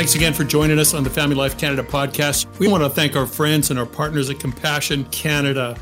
Thanks 0.00 0.14
again 0.14 0.32
for 0.32 0.44
joining 0.44 0.78
us 0.78 0.94
on 0.94 1.04
the 1.04 1.10
Family 1.10 1.36
Life 1.36 1.58
Canada 1.58 1.82
podcast. 1.82 2.46
We 2.58 2.68
want 2.68 2.82
to 2.82 2.88
thank 2.88 3.16
our 3.16 3.26
friends 3.26 3.68
and 3.68 3.78
our 3.78 3.84
partners 3.84 4.30
at 4.30 4.40
Compassion 4.40 5.04
Canada. 5.10 5.76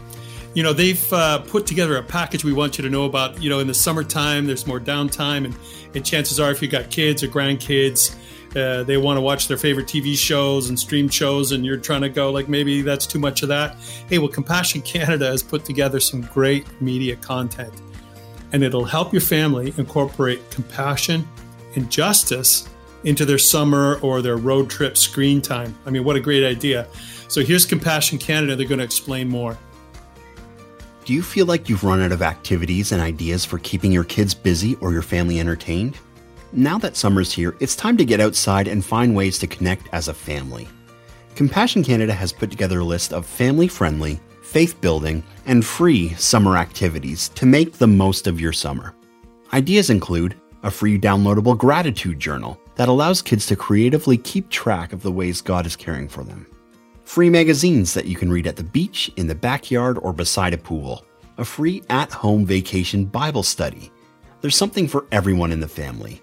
You 0.55 0.65
know, 0.65 0.73
they've 0.73 1.13
uh, 1.13 1.39
put 1.39 1.67
together 1.67 1.99
a 1.99 2.03
package 2.03 2.45
we 2.45 2.53
want 2.53 2.79
you 2.79 2.83
to 2.83 2.91
know 2.91 3.05
about. 3.05 3.41
You 3.41 3.49
know, 3.49 3.61
in 3.61 3.69
the 3.69 3.75
summertime, 3.75 4.49
there's 4.49 4.67
more 4.67 4.81
downtime, 4.81 5.45
and, 5.45 5.57
and 5.95 6.05
chances 6.05 6.41
are, 6.41 6.51
if 6.51 6.61
you've 6.61 6.73
got 6.73 6.91
kids 6.91 7.23
or 7.23 7.29
grandkids, 7.29 8.17
uh, 8.57 8.83
they 8.83 8.97
want 8.97 9.19
to 9.19 9.21
watch 9.21 9.47
their 9.47 9.57
favorite 9.57 9.87
TV 9.87 10.19
shows 10.19 10.69
and 10.69 10.77
stream 10.77 11.09
shows, 11.09 11.53
and 11.53 11.65
you're 11.65 11.77
trying 11.77 12.03
to 12.03 12.09
go 12.09 12.33
like 12.33 12.49
maybe 12.49 12.83
that's 12.83 13.07
too 13.07 13.21
much 13.21 13.45
of 13.45 13.49
that. 13.51 13.77
Hey, 14.09 14.19
well, 14.19 14.27
Compassion 14.27 14.83
Canada 14.83 15.27
has 15.27 15.45
put 15.45 15.65
together 15.65 16.01
some 16.01 16.23
great 16.23 16.67
media 16.83 17.15
content, 17.15 17.73
and 18.53 18.65
it'll 18.65 18.85
help 18.85 19.13
your 19.13 19.23
family 19.23 19.73
incorporate 19.77 20.51
compassion 20.51 21.25
and 21.77 21.89
justice 21.89 22.69
into 23.09 23.25
their 23.25 23.39
summer 23.39 23.99
or 24.03 24.21
their 24.21 24.37
road 24.37 24.69
trip 24.69 24.97
screen 24.99 25.41
time. 25.41 25.75
I 25.87 25.91
mean, 25.91 26.05
what 26.05 26.15
a 26.17 26.21
great 26.21 26.45
idea. 26.45 26.87
So 27.29 27.41
here's 27.41 27.65
Compassion 27.65 28.19
Canada. 28.19 28.55
They're 28.55 28.69
going 28.69 28.79
to 28.79 28.85
explain 28.85 29.29
more. 29.29 29.57
Do 31.07 31.15
you 31.15 31.23
feel 31.23 31.47
like 31.47 31.71
you've 31.71 31.85
run 31.85 32.03
out 32.03 32.13
of 32.13 32.21
activities 32.21 32.93
and 32.93 33.01
ideas 33.01 33.47
for 33.47 33.59
keeping 33.61 33.91
your 33.91 34.05
kids 34.05 34.35
busy 34.35 34.75
or 34.77 34.93
your 34.93 35.01
family 35.01 35.41
entertained? 35.41 35.97
Now 36.53 36.77
that 36.79 36.97
summer's 36.97 37.33
here, 37.33 37.57
it's 37.61 37.75
time 37.75 37.97
to 37.97 38.05
get 38.05 38.21
outside 38.21 38.69
and 38.69 38.85
find 38.85 39.17
ways 39.17 39.39
to 39.39 39.47
connect 39.47 39.89
as 39.93 40.09
a 40.09 40.15
family. 40.15 40.69
Compassion 41.35 41.83
Canada 41.83 42.13
has 42.13 42.31
put 42.31 42.51
together 42.51 42.81
a 42.81 42.85
list 42.85 43.15
of 43.15 43.25
family 43.25 43.69
friendly, 43.69 44.21
faith 44.43 44.79
building, 44.83 45.23
and 45.47 45.65
free 45.65 46.11
summer 46.15 46.59
activities 46.59 47.31
to 47.31 47.47
make 47.47 47.73
the 47.73 47.87
most 47.87 48.27
of 48.27 48.39
your 48.39 48.53
summer. 48.53 48.95
Ideas 49.55 49.89
include 49.89 50.35
a 50.63 50.71
free 50.71 50.99
downloadable 50.99 51.57
gratitude 51.57 52.19
journal 52.19 52.61
that 52.79 52.89
allows 52.89 53.21
kids 53.21 53.45
to 53.45 53.57
creatively 53.57 54.17
keep 54.17 54.49
track 54.51 54.93
of 54.93 55.03
the 55.03 55.11
ways 55.11 55.41
God 55.41 55.67
is 55.67 55.75
caring 55.75 56.09
for 56.09 56.23
them. 56.23 56.47
Free 57.03 57.29
magazines 57.29 57.93
that 57.93 58.07
you 58.07 58.15
can 58.15 58.31
read 58.31 58.47
at 58.47 58.55
the 58.55 58.63
beach, 58.63 59.11
in 59.17 59.27
the 59.27 59.35
backyard, 59.35 59.99
or 59.99 60.13
beside 60.13 60.55
a 60.55 60.59
pool. 60.59 61.05
A 61.39 61.45
free 61.45 61.83
at 61.91 62.13
home 62.13 62.47
vacation 62.47 63.05
Bible 63.05 63.43
study. 63.43 63.91
There's 64.43 64.57
something 64.57 64.87
for 64.87 65.07
everyone 65.11 65.51
in 65.51 65.59
the 65.59 65.67
family. 65.67 66.23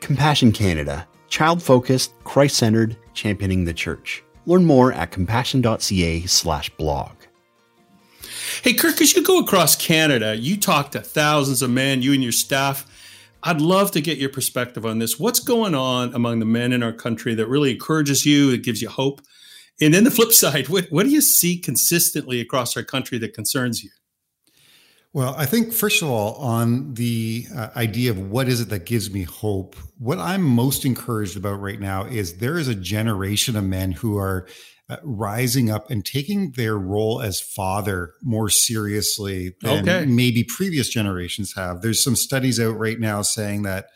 Compassion 0.00 0.52
Canada, 0.52 1.08
child 1.28 1.62
focused, 1.62 2.12
Christ 2.24 2.56
centered, 2.56 2.98
championing 3.14 3.64
the 3.64 3.72
church. 3.72 4.22
Learn 4.44 4.66
more 4.66 4.92
at 4.92 5.10
compassion.ca/slash 5.10 6.68
blog. 6.76 7.12
Hey, 8.62 8.74
Kirk, 8.74 9.00
as 9.00 9.14
you 9.14 9.22
go 9.24 9.38
across 9.38 9.74
Canada, 9.74 10.36
you 10.36 10.58
talk 10.58 10.90
to 10.90 11.00
thousands 11.00 11.62
of 11.62 11.70
men, 11.70 12.02
you 12.02 12.12
and 12.12 12.22
your 12.22 12.32
staff. 12.32 12.86
I'd 13.46 13.60
love 13.60 13.90
to 13.90 14.00
get 14.00 14.16
your 14.16 14.30
perspective 14.30 14.86
on 14.86 14.98
this. 14.98 15.20
What's 15.20 15.38
going 15.38 15.74
on 15.74 16.14
among 16.14 16.38
the 16.38 16.46
men 16.46 16.72
in 16.72 16.82
our 16.82 16.94
country 16.94 17.34
that 17.34 17.46
really 17.46 17.72
encourages 17.72 18.24
you, 18.24 18.50
that 18.52 18.62
gives 18.62 18.80
you 18.80 18.88
hope? 18.88 19.20
And 19.82 19.92
then 19.92 20.04
the 20.04 20.10
flip 20.10 20.32
side, 20.32 20.70
what, 20.70 20.86
what 20.86 21.04
do 21.04 21.10
you 21.10 21.20
see 21.20 21.58
consistently 21.58 22.40
across 22.40 22.74
our 22.76 22.82
country 22.82 23.18
that 23.18 23.34
concerns 23.34 23.84
you? 23.84 23.90
Well, 25.12 25.34
I 25.38 25.46
think, 25.46 25.72
first 25.72 26.02
of 26.02 26.08
all, 26.08 26.34
on 26.36 26.94
the 26.94 27.46
uh, 27.54 27.68
idea 27.76 28.10
of 28.10 28.18
what 28.18 28.48
is 28.48 28.60
it 28.60 28.68
that 28.70 28.84
gives 28.84 29.12
me 29.12 29.22
hope, 29.22 29.76
what 29.98 30.18
I'm 30.18 30.42
most 30.42 30.84
encouraged 30.84 31.36
about 31.36 31.60
right 31.60 31.78
now 31.78 32.04
is 32.04 32.38
there 32.38 32.58
is 32.58 32.66
a 32.66 32.74
generation 32.74 33.54
of 33.54 33.62
men 33.62 33.92
who 33.92 34.18
are 34.18 34.48
uh, 34.88 34.96
rising 35.02 35.70
up 35.70 35.90
and 35.90 36.04
taking 36.04 36.52
their 36.52 36.76
role 36.76 37.22
as 37.22 37.40
father 37.40 38.12
more 38.22 38.50
seriously 38.50 39.54
than 39.62 39.88
okay. 39.88 40.06
maybe 40.06 40.44
previous 40.44 40.88
generations 40.88 41.54
have. 41.54 41.80
There's 41.80 42.02
some 42.02 42.16
studies 42.16 42.60
out 42.60 42.78
right 42.78 43.00
now 43.00 43.22
saying 43.22 43.62
that 43.62 43.86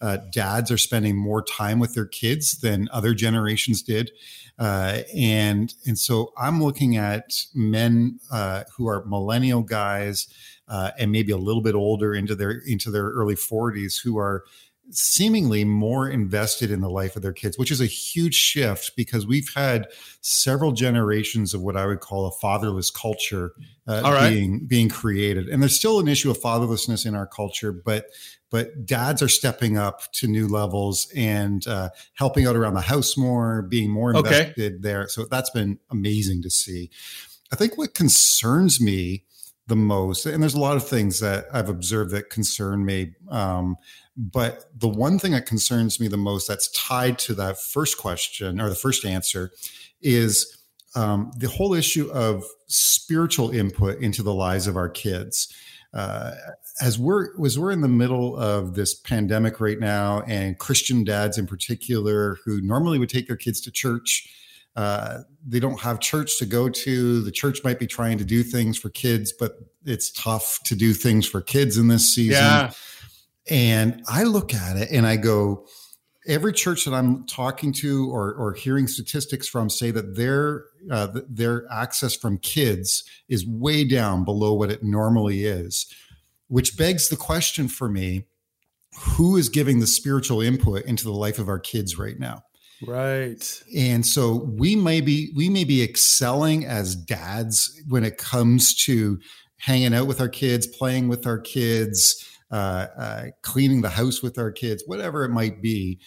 uh, 0.00 0.18
dads 0.30 0.70
are 0.70 0.78
spending 0.78 1.16
more 1.16 1.42
time 1.42 1.78
with 1.78 1.94
their 1.94 2.06
kids 2.06 2.58
than 2.60 2.88
other 2.92 3.14
generations 3.14 3.82
did. 3.82 4.10
Uh, 4.58 5.00
and 5.16 5.74
and 5.84 5.98
so 5.98 6.32
I'm 6.38 6.62
looking 6.62 6.96
at 6.96 7.30
men 7.54 8.20
uh, 8.30 8.64
who 8.76 8.88
are 8.88 9.04
millennial 9.04 9.62
guys 9.62 10.28
uh, 10.68 10.92
and 10.98 11.12
maybe 11.12 11.32
a 11.32 11.36
little 11.36 11.62
bit 11.62 11.74
older 11.74 12.14
into 12.14 12.34
their 12.34 12.52
into 12.52 12.90
their 12.90 13.04
early 13.04 13.34
40s 13.34 14.02
who 14.02 14.18
are 14.18 14.44
seemingly 14.90 15.64
more 15.64 16.08
invested 16.08 16.70
in 16.70 16.80
the 16.80 16.88
life 16.88 17.16
of 17.16 17.22
their 17.22 17.32
kids, 17.32 17.58
which 17.58 17.70
is 17.70 17.80
a 17.80 17.86
huge 17.86 18.34
shift 18.34 18.92
because 18.96 19.26
we've 19.26 19.50
had 19.54 19.88
several 20.20 20.72
generations 20.72 21.54
of 21.54 21.62
what 21.62 21.76
I 21.76 21.86
would 21.86 22.00
call 22.00 22.26
a 22.26 22.30
fatherless 22.32 22.90
culture 22.90 23.52
uh, 23.86 24.02
right. 24.04 24.30
being 24.30 24.66
being 24.66 24.88
created, 24.88 25.48
and 25.48 25.62
there's 25.62 25.76
still 25.76 26.00
an 26.00 26.08
issue 26.08 26.30
of 26.30 26.40
fatherlessness 26.40 27.06
in 27.06 27.14
our 27.14 27.26
culture, 27.26 27.72
but 27.72 28.06
but 28.50 28.86
dads 28.86 29.22
are 29.22 29.28
stepping 29.28 29.76
up 29.76 30.12
to 30.12 30.28
new 30.28 30.46
levels 30.46 31.10
and 31.16 31.66
uh, 31.66 31.90
helping 32.14 32.46
out 32.46 32.56
around 32.56 32.74
the 32.74 32.80
house 32.80 33.16
more, 33.16 33.62
being 33.62 33.90
more 33.90 34.14
invested 34.14 34.74
okay. 34.74 34.80
there. 34.80 35.08
So 35.08 35.24
that's 35.24 35.50
been 35.50 35.78
amazing 35.90 36.42
to 36.42 36.50
see. 36.50 36.90
I 37.52 37.56
think 37.56 37.76
what 37.76 37.94
concerns 37.94 38.80
me 38.80 39.24
the 39.66 39.76
most, 39.76 40.26
and 40.26 40.42
there's 40.42 40.54
a 40.54 40.60
lot 40.60 40.76
of 40.76 40.86
things 40.86 41.20
that 41.20 41.46
I've 41.52 41.68
observed 41.68 42.12
that 42.12 42.30
concern 42.30 42.84
me. 42.84 43.14
Um, 43.28 43.76
but 44.16 44.66
the 44.78 44.88
one 44.88 45.18
thing 45.18 45.32
that 45.32 45.46
concerns 45.46 46.00
me 46.00 46.08
the 46.08 46.16
most 46.16 46.48
that's 46.48 46.68
tied 46.68 47.18
to 47.20 47.34
that 47.34 47.60
first 47.60 47.98
question 47.98 48.60
or 48.60 48.68
the 48.68 48.74
first 48.74 49.04
answer 49.04 49.50
is 50.00 50.56
um, 50.94 51.30
the 51.36 51.48
whole 51.48 51.74
issue 51.74 52.10
of 52.10 52.44
spiritual 52.66 53.50
input 53.50 54.00
into 54.00 54.22
the 54.22 54.32
lives 54.32 54.66
of 54.66 54.76
our 54.76 54.88
kids. 54.88 55.54
Uh, 55.92 56.32
as 56.80 56.98
we're 56.98 57.28
as 57.44 57.58
we're 57.58 57.70
in 57.70 57.80
the 57.80 57.88
middle 57.88 58.36
of 58.36 58.74
this 58.74 58.94
pandemic 58.94 59.60
right 59.60 59.78
now, 59.78 60.22
and 60.26 60.58
Christian 60.58 61.04
dads 61.04 61.38
in 61.38 61.46
particular, 61.46 62.38
who 62.44 62.60
normally 62.60 62.98
would 62.98 63.08
take 63.08 63.26
their 63.28 63.36
kids 63.36 63.60
to 63.62 63.70
church, 63.70 64.28
uh, 64.76 65.20
they 65.46 65.58
don't 65.58 65.80
have 65.80 66.00
church 66.00 66.38
to 66.38 66.46
go 66.46 66.68
to. 66.68 67.22
The 67.22 67.32
church 67.32 67.64
might 67.64 67.78
be 67.78 67.86
trying 67.86 68.18
to 68.18 68.24
do 68.24 68.42
things 68.42 68.78
for 68.78 68.90
kids, 68.90 69.32
but 69.32 69.52
it's 69.84 70.10
tough 70.12 70.58
to 70.64 70.76
do 70.76 70.92
things 70.92 71.26
for 71.26 71.40
kids 71.40 71.78
in 71.78 71.88
this 71.88 72.14
season. 72.14 72.42
Yeah. 72.42 72.70
And 73.48 74.02
I 74.08 74.24
look 74.24 74.52
at 74.52 74.76
it 74.76 74.90
and 74.90 75.06
I 75.06 75.16
go, 75.16 75.66
every 76.26 76.52
church 76.52 76.84
that 76.84 76.92
I'm 76.92 77.24
talking 77.26 77.72
to 77.74 78.10
or, 78.10 78.34
or 78.34 78.52
hearing 78.52 78.86
statistics 78.86 79.48
from 79.48 79.70
say 79.70 79.90
that 79.92 80.16
their 80.16 80.64
uh, 80.90 81.08
their 81.28 81.70
access 81.72 82.14
from 82.14 82.38
kids 82.38 83.04
is 83.28 83.46
way 83.46 83.84
down 83.84 84.24
below 84.24 84.52
what 84.52 84.70
it 84.70 84.82
normally 84.82 85.44
is, 85.44 85.86
which 86.48 86.76
begs 86.76 87.08
the 87.08 87.16
question 87.16 87.68
for 87.68 87.88
me: 87.88 88.24
Who 89.00 89.36
is 89.36 89.48
giving 89.48 89.80
the 89.80 89.86
spiritual 89.86 90.40
input 90.40 90.84
into 90.84 91.04
the 91.04 91.12
life 91.12 91.38
of 91.38 91.48
our 91.48 91.58
kids 91.60 91.96
right 91.96 92.18
now? 92.18 92.42
Right. 92.84 93.62
And 93.76 94.04
so 94.04 94.50
we 94.56 94.76
may 94.76 95.00
be 95.00 95.32
we 95.34 95.48
may 95.48 95.64
be 95.64 95.82
excelling 95.82 96.64
as 96.64 96.94
dads 96.94 97.82
when 97.88 98.04
it 98.04 98.18
comes 98.18 98.74
to 98.84 99.18
hanging 99.58 99.94
out 99.94 100.06
with 100.06 100.20
our 100.20 100.28
kids, 100.28 100.66
playing 100.66 101.08
with 101.08 101.26
our 101.26 101.38
kids 101.38 102.22
uh, 102.50 102.86
uh, 102.96 103.24
cleaning 103.42 103.82
the 103.82 103.90
house 103.90 104.22
with 104.22 104.38
our 104.38 104.52
kids, 104.52 104.84
whatever 104.86 105.24
it 105.24 105.30
might 105.30 105.60
be, 105.60 105.98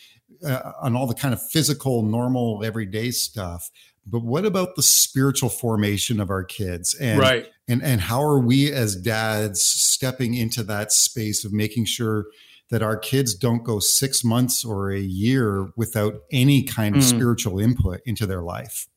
uh, 0.46 0.72
on 0.81 0.96
all 0.96 1.06
the 1.06 1.13
kind 1.13 1.34
of 1.34 1.41
physical, 1.52 2.02
normal, 2.02 2.63
everyday 2.63 3.12
stuff. 3.12 3.69
But 4.07 4.24
what 4.24 4.46
about 4.46 4.75
the 4.75 4.81
spiritual 4.81 5.50
formation 5.50 6.19
of 6.19 6.30
our 6.30 6.44
kids? 6.44 6.96
And, 6.96 7.19
right. 7.19 7.47
And 7.68 7.84
and 7.84 8.01
how 8.01 8.24
are 8.24 8.40
we 8.40 8.72
as 8.72 8.96
dads 8.96 9.62
stepping 9.62 10.34
into 10.34 10.63
that 10.63 10.91
space 10.91 11.44
of 11.46 11.51
making 11.51 11.86
sure 11.86 12.25
that 12.69 12.84
our 12.84 12.97
kids 12.97 13.34
don't 13.34 13.63
go 13.63 13.80
six 13.80 14.24
months 14.24 14.63
or 14.63 14.91
a 14.91 15.00
year 15.00 15.69
without 15.75 16.16
any 16.31 16.63
kind 16.63 16.96
of 16.96 17.02
mm. 17.02 17.06
spiritual 17.06 17.59
input 17.59 18.02
into 18.06 18.25
their 18.25 18.41
life? 18.41 18.88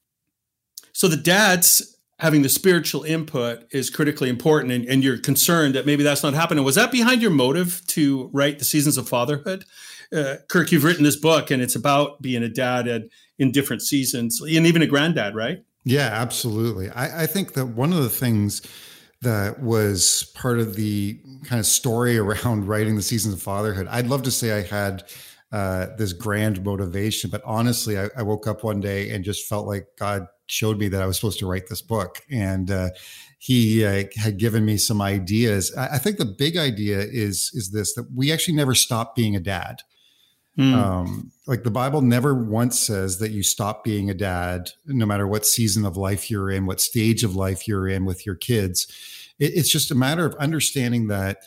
So 0.92 1.08
the 1.08 1.16
dads 1.16 1.96
having 2.22 2.42
the 2.42 2.48
spiritual 2.48 3.02
input 3.02 3.64
is 3.72 3.90
critically 3.90 4.28
important 4.28 4.72
and, 4.72 4.84
and, 4.86 5.02
you're 5.02 5.18
concerned 5.18 5.74
that 5.74 5.84
maybe 5.86 6.04
that's 6.04 6.22
not 6.22 6.34
happening 6.34 6.62
was 6.62 6.76
that 6.76 6.92
behind 6.92 7.20
your 7.20 7.32
motive 7.32 7.82
to 7.88 8.30
write 8.32 8.60
the 8.60 8.64
seasons 8.64 8.96
of 8.96 9.08
fatherhood 9.08 9.64
uh, 10.14 10.36
kirk 10.48 10.70
you've 10.70 10.84
written 10.84 11.02
this 11.02 11.16
book 11.16 11.50
and 11.50 11.60
it's 11.60 11.74
about 11.74 12.22
being 12.22 12.44
a 12.44 12.48
dad 12.48 12.86
at, 12.86 13.02
in 13.40 13.50
different 13.50 13.82
seasons 13.82 14.40
and 14.40 14.66
even 14.66 14.82
a 14.82 14.86
granddad 14.86 15.34
right 15.34 15.64
yeah 15.84 16.10
absolutely 16.12 16.88
I, 16.90 17.24
I 17.24 17.26
think 17.26 17.54
that 17.54 17.66
one 17.66 17.92
of 17.92 18.04
the 18.04 18.08
things 18.08 18.62
that 19.22 19.62
was 19.62 20.30
part 20.34 20.58
of 20.58 20.76
the 20.76 21.18
kind 21.44 21.58
of 21.58 21.66
story 21.66 22.18
around 22.18 22.68
writing 22.68 22.96
the 22.96 23.02
seasons 23.02 23.34
of 23.34 23.42
fatherhood 23.42 23.86
i'd 23.88 24.06
love 24.06 24.22
to 24.22 24.30
say 24.30 24.52
i 24.52 24.62
had 24.62 25.04
uh, 25.52 25.88
this 25.98 26.14
grand 26.14 26.64
motivation. 26.64 27.28
But 27.28 27.42
honestly, 27.44 27.98
I, 27.98 28.08
I, 28.16 28.22
woke 28.22 28.46
up 28.46 28.64
one 28.64 28.80
day 28.80 29.10
and 29.10 29.22
just 29.22 29.46
felt 29.46 29.66
like 29.66 29.86
God 29.98 30.26
showed 30.46 30.78
me 30.78 30.88
that 30.88 31.02
I 31.02 31.06
was 31.06 31.16
supposed 31.16 31.38
to 31.40 31.46
write 31.46 31.68
this 31.68 31.82
book. 31.82 32.20
And 32.30 32.70
uh, 32.70 32.88
he 33.38 33.84
uh, 33.84 34.04
had 34.16 34.38
given 34.38 34.64
me 34.64 34.78
some 34.78 35.02
ideas. 35.02 35.74
I, 35.76 35.88
I, 35.96 35.98
think 35.98 36.16
the 36.16 36.24
big 36.24 36.56
idea 36.56 37.00
is 37.00 37.50
is 37.52 37.70
this 37.70 37.94
that 37.96 38.10
we 38.14 38.32
actually 38.32 38.54
never 38.54 38.74
stop 38.74 39.14
being 39.14 39.36
a 39.36 39.40
dad. 39.40 39.82
Mm. 40.58 40.74
Um, 40.74 41.32
like 41.46 41.62
the 41.62 41.70
Bible 41.70 42.02
never 42.02 42.34
once 42.34 42.78
says 42.78 43.18
that 43.18 43.30
you 43.30 43.42
stop 43.42 43.84
being 43.84 44.10
a 44.10 44.14
dad, 44.14 44.70
no 44.86 45.06
matter 45.06 45.26
what 45.26 45.46
season 45.46 45.86
of 45.86 45.96
life 45.96 46.30
you're 46.30 46.50
in, 46.50 46.66
what 46.66 46.80
stage 46.80 47.24
of 47.24 47.34
life 47.34 47.66
you're 47.66 47.88
in 47.88 48.04
with 48.04 48.26
your 48.26 48.34
kids. 48.34 48.86
It, 49.38 49.52
it's 49.54 49.72
just 49.72 49.90
a 49.90 49.94
matter 49.94 50.26
of 50.26 50.34
understanding 50.34 51.08
that 51.08 51.38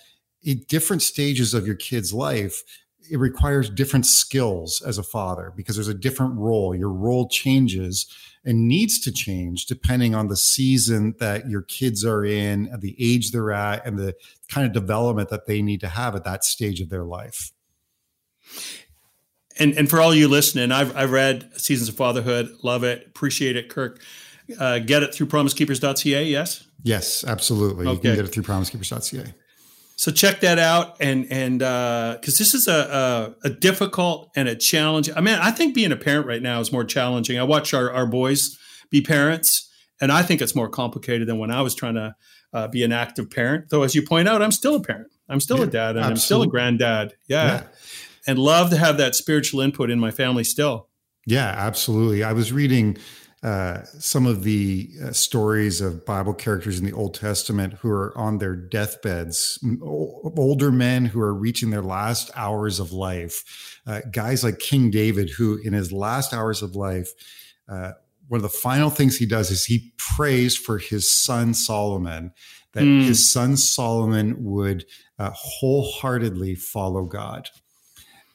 in 0.42 0.66
different 0.68 1.02
stages 1.02 1.54
of 1.54 1.68
your 1.68 1.76
kid's 1.76 2.14
life, 2.14 2.64
it 3.10 3.18
requires 3.18 3.70
different 3.70 4.08
skills 4.08 4.82
as 4.82 4.98
a 4.98 5.04
father 5.04 5.54
because 5.56 5.76
there's 5.76 5.88
a 5.88 5.94
different 5.94 6.36
role. 6.36 6.76
Your 6.76 6.92
role 6.92 7.28
changes 7.28 8.08
and 8.44 8.68
needs 8.68 9.00
to 9.02 9.12
change 9.12 9.66
depending 9.68 10.16
on 10.16 10.28
the 10.28 10.38
season 10.38 11.16
that 11.20 11.48
your 11.48 11.62
kids 11.62 12.04
are 12.04 12.26
in, 12.26 12.70
the 12.80 12.96
age 13.00 13.32
they're 13.32 13.52
at, 13.52 13.86
and 13.86 14.00
the 14.00 14.16
kind 14.50 14.66
of 14.66 14.74
development 14.74 15.30
that 15.30 15.46
they 15.46 15.62
need 15.62 15.82
to 15.82 15.90
have 15.90 16.16
at 16.16 16.24
that 16.24 16.44
stage 16.44 16.82
of 16.82 16.90
their 16.90 17.04
life. 17.04 17.52
And 19.58 19.74
and 19.78 19.90
for 19.90 20.02
all 20.02 20.14
you 20.14 20.28
listening, 20.28 20.72
I've 20.72 20.96
I've 20.96 21.12
read 21.12 21.50
Seasons 21.56 21.90
of 21.90 21.96
Fatherhood, 21.96 22.50
love 22.64 22.84
it, 22.84 23.08
appreciate 23.08 23.56
it, 23.56 23.70
Kirk. 23.70 24.02
Uh, 24.60 24.80
get 24.80 25.02
it 25.02 25.14
through 25.14 25.26
promisekeepers.ca, 25.26 26.24
yes? 26.24 26.68
Yes, 26.84 27.24
absolutely. 27.24 27.88
Okay. 27.88 27.96
You 27.96 28.00
can 28.00 28.16
get 28.16 28.26
it 28.26 28.28
through 28.28 28.44
promisekeepers.ca. 28.44 29.34
So 29.96 30.12
check 30.12 30.42
that 30.42 30.60
out, 30.60 30.98
and 31.00 31.26
and 31.32 31.60
because 31.60 32.36
uh, 32.36 32.40
this 32.40 32.54
is 32.54 32.68
a, 32.68 33.36
a, 33.44 33.48
a 33.48 33.50
difficult 33.50 34.30
and 34.36 34.50
a 34.50 34.56
challenge. 34.56 35.10
I 35.16 35.22
mean, 35.22 35.36
I 35.36 35.52
think 35.52 35.74
being 35.74 35.94
a 35.94 35.96
parent 35.96 36.28
right 36.28 36.42
now 36.42 36.60
is 36.60 36.72
more 36.72 36.84
challenging. 36.84 37.40
I 37.40 37.44
watch 37.44 37.74
our 37.74 37.92
our 37.92 38.06
boys 38.06 38.58
be 38.90 39.02
parents, 39.02 39.72
and 40.02 40.12
I 40.12 40.22
think 40.22 40.42
it's 40.42 40.54
more 40.54 40.68
complicated 40.68 41.28
than 41.30 41.40
when 41.40 41.50
I 41.50 41.62
was 41.62 41.76
trying 41.76 41.96
to 41.96 42.16
uh, 42.54 42.68
be 42.68 42.84
an 42.84 42.92
active 42.92 43.32
parent. 43.32 43.70
Though, 43.70 43.84
as 43.84 43.96
you 43.96 44.02
point 44.02 44.28
out, 44.28 44.42
I'm 44.42 44.52
still 44.52 44.76
a 44.76 44.82
parent. 44.82 45.08
I'm 45.30 45.40
still 45.40 45.60
yeah, 45.60 45.64
a 45.64 45.68
dad, 45.68 45.96
and 45.96 46.00
absolutely. 46.00 46.12
I'm 46.12 46.18
still 46.18 46.42
a 46.44 46.48
granddad. 46.48 47.14
Yeah. 47.28 47.46
yeah, 47.46 47.64
and 48.28 48.40
love 48.40 48.70
to 48.72 48.78
have 48.78 48.98
that 48.98 49.16
spiritual 49.16 49.62
input 49.62 49.90
in 49.90 50.00
my 50.00 50.12
family 50.12 50.44
still. 50.44 50.90
Yeah, 51.26 51.54
absolutely. 51.56 52.24
I 52.24 52.34
was 52.34 52.52
reading 52.52 52.98
uh, 53.46 53.84
some 54.00 54.26
of 54.26 54.44
the 54.44 54.90
uh, 55.04 55.12
stories 55.12 55.82
of 55.82 56.04
Bible 56.06 56.34
characters 56.34 56.80
in 56.80 56.86
the 56.86 56.94
Old 56.94 57.14
Testament 57.14 57.74
who 57.74 57.90
are 57.90 58.18
on 58.18 58.40
their 58.40 58.56
deathbeds, 58.56 59.60
older 59.82 60.72
men 60.72 61.06
who 61.06 61.20
are 61.20 61.34
reaching 61.34 61.70
their 61.70 61.84
last 61.84 62.32
hours 62.36 62.80
of 62.80 62.92
life. 62.92 63.80
Uh, 63.86 64.02
guys 64.12 64.44
like 64.44 64.58
King 64.58 64.90
David, 64.90 65.30
who 65.30 65.60
in 65.64 65.74
his 65.74 65.92
last 65.92 66.34
hours 66.34 66.64
of 66.64 66.76
life, 66.76 67.12
uh, 67.70 67.92
one 68.28 68.40
of 68.40 68.44
the 68.44 68.50
final 68.50 68.90
things 68.90 69.18
he 69.18 69.28
does 69.28 69.52
is 69.52 69.66
he 69.66 69.94
prays 69.98 70.58
for 70.58 70.80
his 70.80 71.12
son 71.12 71.54
Solomon, 71.54 72.32
that 72.74 72.84
mm. 72.84 73.04
his 73.04 73.32
son 73.32 73.58
Solomon 73.58 74.44
would 74.44 74.86
uh, 75.20 75.32
wholeheartedly 75.36 76.56
follow 76.56 77.04
God. 77.04 77.50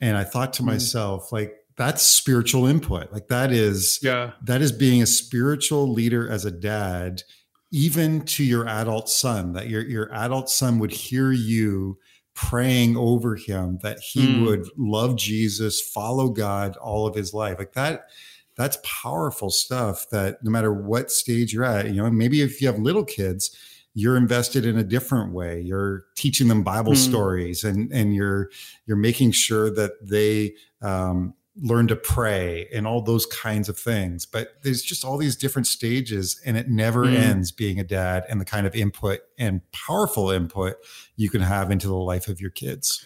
And 0.00 0.17
I 0.17 0.25
thought 0.25 0.55
to 0.55 0.62
mm. 0.62 0.67
myself, 0.67 1.32
like, 1.32 1.56
that's 1.81 2.02
spiritual 2.02 2.67
input 2.67 3.11
like 3.11 3.29
that 3.29 3.50
is 3.50 3.99
yeah 4.02 4.32
that 4.43 4.61
is 4.61 4.70
being 4.70 5.00
a 5.00 5.06
spiritual 5.06 5.91
leader 5.91 6.31
as 6.31 6.44
a 6.44 6.50
dad 6.50 7.23
even 7.70 8.20
to 8.20 8.44
your 8.44 8.69
adult 8.69 9.08
son 9.08 9.55
that 9.55 9.69
your 9.70 9.81
your 9.88 10.12
adult 10.12 10.50
son 10.50 10.79
would 10.79 10.91
hear 10.91 11.32
you 11.32 11.99
praying 12.35 12.99
over 12.99 13.35
him 13.35 13.79
that 13.82 13.99
he 13.99 14.26
mm. 14.26 14.44
would 14.44 14.69
love 14.76 15.17
Jesus 15.17 15.81
follow 15.81 16.29
God 16.29 16.76
all 16.76 17.06
of 17.06 17.14
his 17.14 17.32
life 17.32 17.58
like 17.58 17.73
that 17.73 18.11
that's 18.56 18.76
powerful 18.85 19.49
stuff 19.49 20.06
that 20.11 20.44
no 20.44 20.50
matter 20.50 20.75
what 20.75 21.11
stage 21.11 21.55
you're 21.55 21.64
at 21.64 21.87
you 21.87 21.94
know 21.94 22.11
maybe 22.11 22.43
if 22.43 22.61
you 22.61 22.67
have 22.67 22.79
little 22.79 23.05
kids 23.05 23.56
you're 23.94 24.16
invested 24.16 24.64
in 24.64 24.78
a 24.78 24.84
different 24.84 25.32
way 25.32 25.60
you're 25.60 26.04
teaching 26.16 26.48
them 26.48 26.62
bible 26.62 26.92
mm. 26.92 26.96
stories 26.96 27.64
and 27.64 27.92
and 27.92 28.14
you're 28.14 28.50
you're 28.87 28.96
making 28.96 29.31
sure 29.32 29.70
that 29.70 29.92
they 30.00 30.52
um, 30.82 31.34
learn 31.56 31.88
to 31.88 31.96
pray 31.96 32.69
and 32.72 32.87
all 32.87 33.02
those 33.02 33.26
kinds 33.26 33.69
of 33.69 33.78
things. 33.78 34.25
But 34.25 34.62
there's 34.62 34.82
just 34.82 35.04
all 35.04 35.19
these 35.19 35.37
different 35.37 35.66
stages, 35.66 36.40
and 36.44 36.56
it 36.56 36.69
never 36.69 37.04
mm. 37.04 37.14
ends 37.14 37.52
being 37.52 37.78
a 37.78 37.84
dad 37.84 38.25
and 38.28 38.40
the 38.40 38.44
kind 38.44 38.66
of 38.66 38.75
input 38.75 39.20
and 39.38 39.60
powerful 39.72 40.31
input 40.31 40.76
you 41.16 41.28
can 41.28 41.43
have 41.43 41.70
into 41.70 41.88
the 41.88 41.94
life 41.94 42.28
of 42.28 42.40
your 42.40 42.50
kids. 42.50 43.04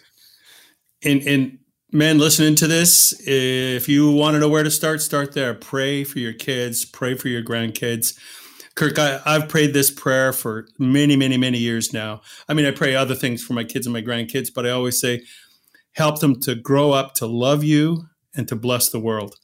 And 1.02 1.22
and 1.22 1.58
men 1.92 2.18
listening 2.18 2.54
to 2.56 2.66
this, 2.66 3.14
if 3.26 3.88
you 3.88 4.10
want 4.10 4.34
to 4.34 4.40
know 4.40 4.48
where 4.48 4.62
to 4.62 4.70
start, 4.70 5.02
start 5.02 5.32
there. 5.32 5.54
Pray 5.54 6.04
for 6.04 6.18
your 6.18 6.32
kids, 6.32 6.84
pray 6.84 7.14
for 7.14 7.28
your 7.28 7.42
grandkids. 7.42 8.18
Kirk, 8.74 8.98
I, 8.98 9.20
have 9.24 9.48
prayed 9.48 9.72
this 9.72 9.90
prayer 9.90 10.32
for 10.32 10.66
many, 10.78 11.16
many, 11.16 11.36
many 11.36 11.58
years 11.58 11.92
now. 11.92 12.22
I 12.48 12.54
mean, 12.54 12.66
I 12.66 12.72
pray 12.72 12.96
other 12.96 13.14
things 13.14 13.42
for 13.42 13.52
my 13.52 13.62
kids 13.62 13.86
and 13.86 13.92
my 13.92 14.02
grandkids, 14.02 14.48
but 14.52 14.66
I 14.66 14.70
always 14.70 15.00
say, 15.00 15.22
help 15.92 16.20
them 16.20 16.40
to 16.40 16.56
grow 16.56 16.90
up 16.90 17.14
to 17.14 17.26
love 17.26 17.62
you 17.62 18.08
and 18.34 18.48
to 18.48 18.56
bless 18.56 18.88
the 18.88 18.98
world. 18.98 19.36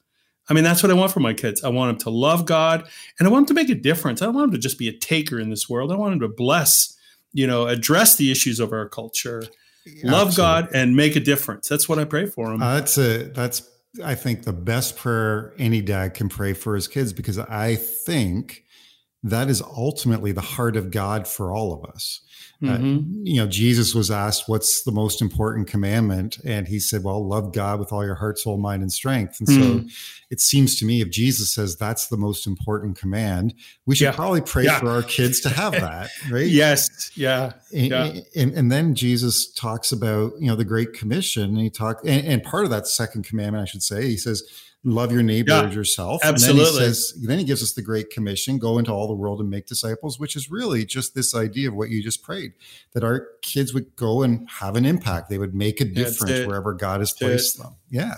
I 0.48 0.52
mean, 0.52 0.64
that's 0.64 0.82
what 0.82 0.90
I 0.90 0.94
want 0.94 1.12
for 1.12 1.20
my 1.20 1.32
kids. 1.32 1.62
I 1.62 1.68
want 1.68 1.90
them 1.90 2.02
to 2.04 2.10
love 2.10 2.44
God 2.44 2.88
and 3.18 3.28
I 3.28 3.30
want 3.30 3.46
them 3.46 3.56
to 3.56 3.62
make 3.62 3.70
a 3.70 3.80
difference. 3.80 4.20
I 4.20 4.24
don't 4.24 4.34
want 4.34 4.50
them 4.50 4.60
to 4.60 4.62
just 4.62 4.78
be 4.78 4.88
a 4.88 4.98
taker 4.98 5.38
in 5.38 5.48
this 5.48 5.68
world. 5.68 5.92
I 5.92 5.96
want 5.96 6.10
them 6.10 6.28
to 6.28 6.34
bless, 6.34 6.96
you 7.32 7.46
know, 7.46 7.68
address 7.68 8.16
the 8.16 8.32
issues 8.32 8.58
of 8.58 8.72
our 8.72 8.88
culture, 8.88 9.44
yeah, 9.86 10.10
love 10.10 10.28
absolutely. 10.28 10.62
God 10.62 10.74
and 10.74 10.96
make 10.96 11.14
a 11.14 11.20
difference. 11.20 11.68
That's 11.68 11.88
what 11.88 12.00
I 12.00 12.04
pray 12.04 12.26
for 12.26 12.48
them. 12.48 12.60
Uh, 12.60 12.74
that's 12.74 12.98
a, 12.98 13.24
that's, 13.28 13.62
I 14.04 14.16
think 14.16 14.42
the 14.42 14.52
best 14.52 14.96
prayer 14.96 15.54
any 15.56 15.82
dad 15.82 16.14
can 16.14 16.28
pray 16.28 16.52
for 16.52 16.74
his 16.74 16.88
kids 16.88 17.12
because 17.12 17.38
I 17.38 17.76
think 17.76 18.64
that 19.22 19.48
is 19.48 19.62
ultimately 19.62 20.32
the 20.32 20.40
heart 20.40 20.76
of 20.76 20.90
God 20.90 21.28
for 21.28 21.52
all 21.52 21.72
of 21.72 21.88
us. 21.90 22.20
Uh, 22.62 22.66
mm-hmm. 22.66 22.96
Uh, 22.96 23.22
you 23.22 23.36
know, 23.36 23.46
Jesus 23.46 23.94
was 23.94 24.10
asked, 24.10 24.46
What's 24.46 24.82
the 24.82 24.92
most 24.92 25.22
important 25.22 25.66
commandment? 25.66 26.38
And 26.44 26.68
he 26.68 26.78
said, 26.78 27.02
Well, 27.02 27.26
love 27.26 27.54
God 27.54 27.78
with 27.78 27.90
all 27.90 28.04
your 28.04 28.16
heart, 28.16 28.38
soul, 28.38 28.58
mind, 28.58 28.82
and 28.82 28.92
strength. 28.92 29.40
And 29.40 29.48
mm-hmm. 29.48 29.88
so 29.88 29.94
it 30.30 30.40
seems 30.40 30.78
to 30.78 30.84
me 30.84 31.00
if 31.00 31.10
Jesus 31.10 31.54
says 31.54 31.76
that's 31.76 32.08
the 32.08 32.18
most 32.18 32.46
important 32.46 32.98
command, 32.98 33.54
we 33.86 33.94
should 33.94 34.04
yeah. 34.04 34.12
probably 34.12 34.42
pray 34.42 34.64
yeah. 34.64 34.78
for 34.78 34.90
our 34.90 35.02
kids 35.02 35.40
to 35.40 35.48
have 35.48 35.72
that, 35.80 36.10
right? 36.30 36.46
yes. 36.46 37.10
Yeah. 37.14 37.52
And, 37.74 37.90
yeah. 37.90 38.12
And, 38.36 38.52
and, 38.52 38.70
then 38.70 38.94
Jesus 38.94 39.50
talks 39.52 39.90
about, 39.90 40.32
you 40.38 40.48
know, 40.48 40.56
the 40.56 40.64
Great 40.64 40.92
Commission. 40.92 41.44
And 41.44 41.58
he 41.58 41.70
talked, 41.70 42.04
and, 42.04 42.26
and 42.26 42.42
part 42.42 42.64
of 42.64 42.70
that 42.70 42.86
second 42.86 43.24
commandment, 43.24 43.62
I 43.62 43.66
should 43.66 43.82
say, 43.82 44.02
he 44.02 44.18
says, 44.18 44.42
love 44.84 45.12
your 45.12 45.22
neighbor 45.22 45.52
yeah, 45.52 45.66
as 45.66 45.74
yourself. 45.74 46.22
Absolutely. 46.24 46.60
And 46.60 46.66
then 46.66 46.74
he 46.74 46.78
says, 46.80 47.14
then 47.22 47.38
he 47.38 47.44
gives 47.44 47.62
us 47.62 47.72
the 47.72 47.82
great 47.82 48.10
commission, 48.10 48.58
go 48.58 48.78
into 48.78 48.92
all 48.92 49.06
the 49.06 49.14
world 49.14 49.40
and 49.40 49.50
make 49.50 49.66
disciples, 49.66 50.18
which 50.18 50.36
is 50.36 50.50
really 50.50 50.84
just 50.84 51.14
this 51.14 51.34
idea 51.34 51.68
of 51.68 51.74
what 51.74 51.90
you 51.90 52.02
just 52.02 52.22
prayed, 52.22 52.52
that 52.94 53.04
our 53.04 53.28
kids 53.42 53.74
would 53.74 53.94
go 53.96 54.22
and 54.22 54.48
have 54.48 54.76
an 54.76 54.86
impact. 54.86 55.28
They 55.28 55.38
would 55.38 55.54
make 55.54 55.80
a 55.80 55.84
difference 55.84 56.46
wherever 56.46 56.72
God 56.72 57.00
has 57.00 57.12
placed 57.12 57.58
them. 57.58 57.76
Yeah. 57.90 58.14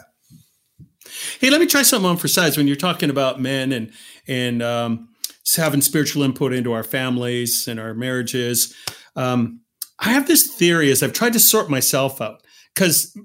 Hey, 1.41 1.51
let 1.51 1.61
me 1.61 1.67
try 1.67 1.83
something 1.83 2.09
on 2.09 2.17
for 2.17 2.29
size. 2.29 2.57
When 2.57 2.67
you're 2.67 2.77
talking 2.77 3.11
about 3.11 3.41
men 3.41 3.73
and 3.73 3.93
and 4.29 4.63
um, 4.63 5.09
having 5.57 5.81
spiritual 5.81 6.23
input 6.23 6.53
into 6.53 6.73
our 6.73 6.85
families 6.85 7.67
and 7.67 7.81
our 7.81 7.93
marriages, 7.93 8.75
um, 9.17 9.61
I 9.99 10.11
have 10.11 10.29
this 10.29 10.47
theory 10.47 10.91
as 10.93 11.03
I've 11.03 11.13
tried 11.13 11.33
to 11.33 11.41
sort 11.41 11.69
myself 11.69 12.21
out 12.21 12.43
because 12.75 13.17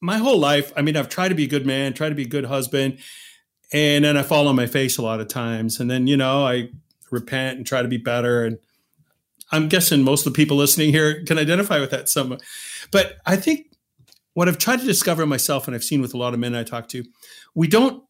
my 0.00 0.18
whole 0.18 0.38
life, 0.38 0.72
I 0.76 0.82
mean, 0.82 0.96
I've 0.96 1.08
tried 1.08 1.28
to 1.28 1.34
be 1.34 1.44
a 1.44 1.48
good 1.48 1.66
man, 1.66 1.92
try 1.92 2.08
to 2.08 2.14
be 2.14 2.22
a 2.22 2.28
good 2.28 2.46
husband, 2.46 2.98
and 3.72 4.04
then 4.04 4.16
I 4.16 4.22
fall 4.22 4.48
on 4.48 4.56
my 4.56 4.66
face 4.66 4.98
a 4.98 5.02
lot 5.02 5.20
of 5.20 5.28
times. 5.28 5.78
And 5.78 5.90
then, 5.90 6.06
you 6.06 6.16
know, 6.16 6.46
I 6.46 6.70
repent 7.10 7.58
and 7.58 7.66
try 7.66 7.82
to 7.82 7.88
be 7.88 7.98
better. 7.98 8.44
And 8.44 8.58
I'm 9.52 9.68
guessing 9.68 10.02
most 10.02 10.26
of 10.26 10.32
the 10.32 10.36
people 10.36 10.56
listening 10.56 10.90
here 10.90 11.24
can 11.24 11.38
identify 11.38 11.80
with 11.80 11.90
that 11.90 12.08
somewhat. 12.08 12.42
But 12.90 13.18
I 13.26 13.36
think 13.36 13.66
what 14.34 14.48
I've 14.48 14.58
tried 14.58 14.80
to 14.80 14.86
discover 14.86 15.26
myself, 15.26 15.66
and 15.66 15.74
I've 15.74 15.84
seen 15.84 16.00
with 16.00 16.14
a 16.14 16.18
lot 16.18 16.34
of 16.34 16.40
men 16.40 16.54
I 16.54 16.64
talk 16.64 16.88
to, 16.88 17.04
we 17.54 17.68
don't 17.68 18.02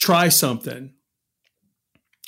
try 0.00 0.28
something 0.28 0.94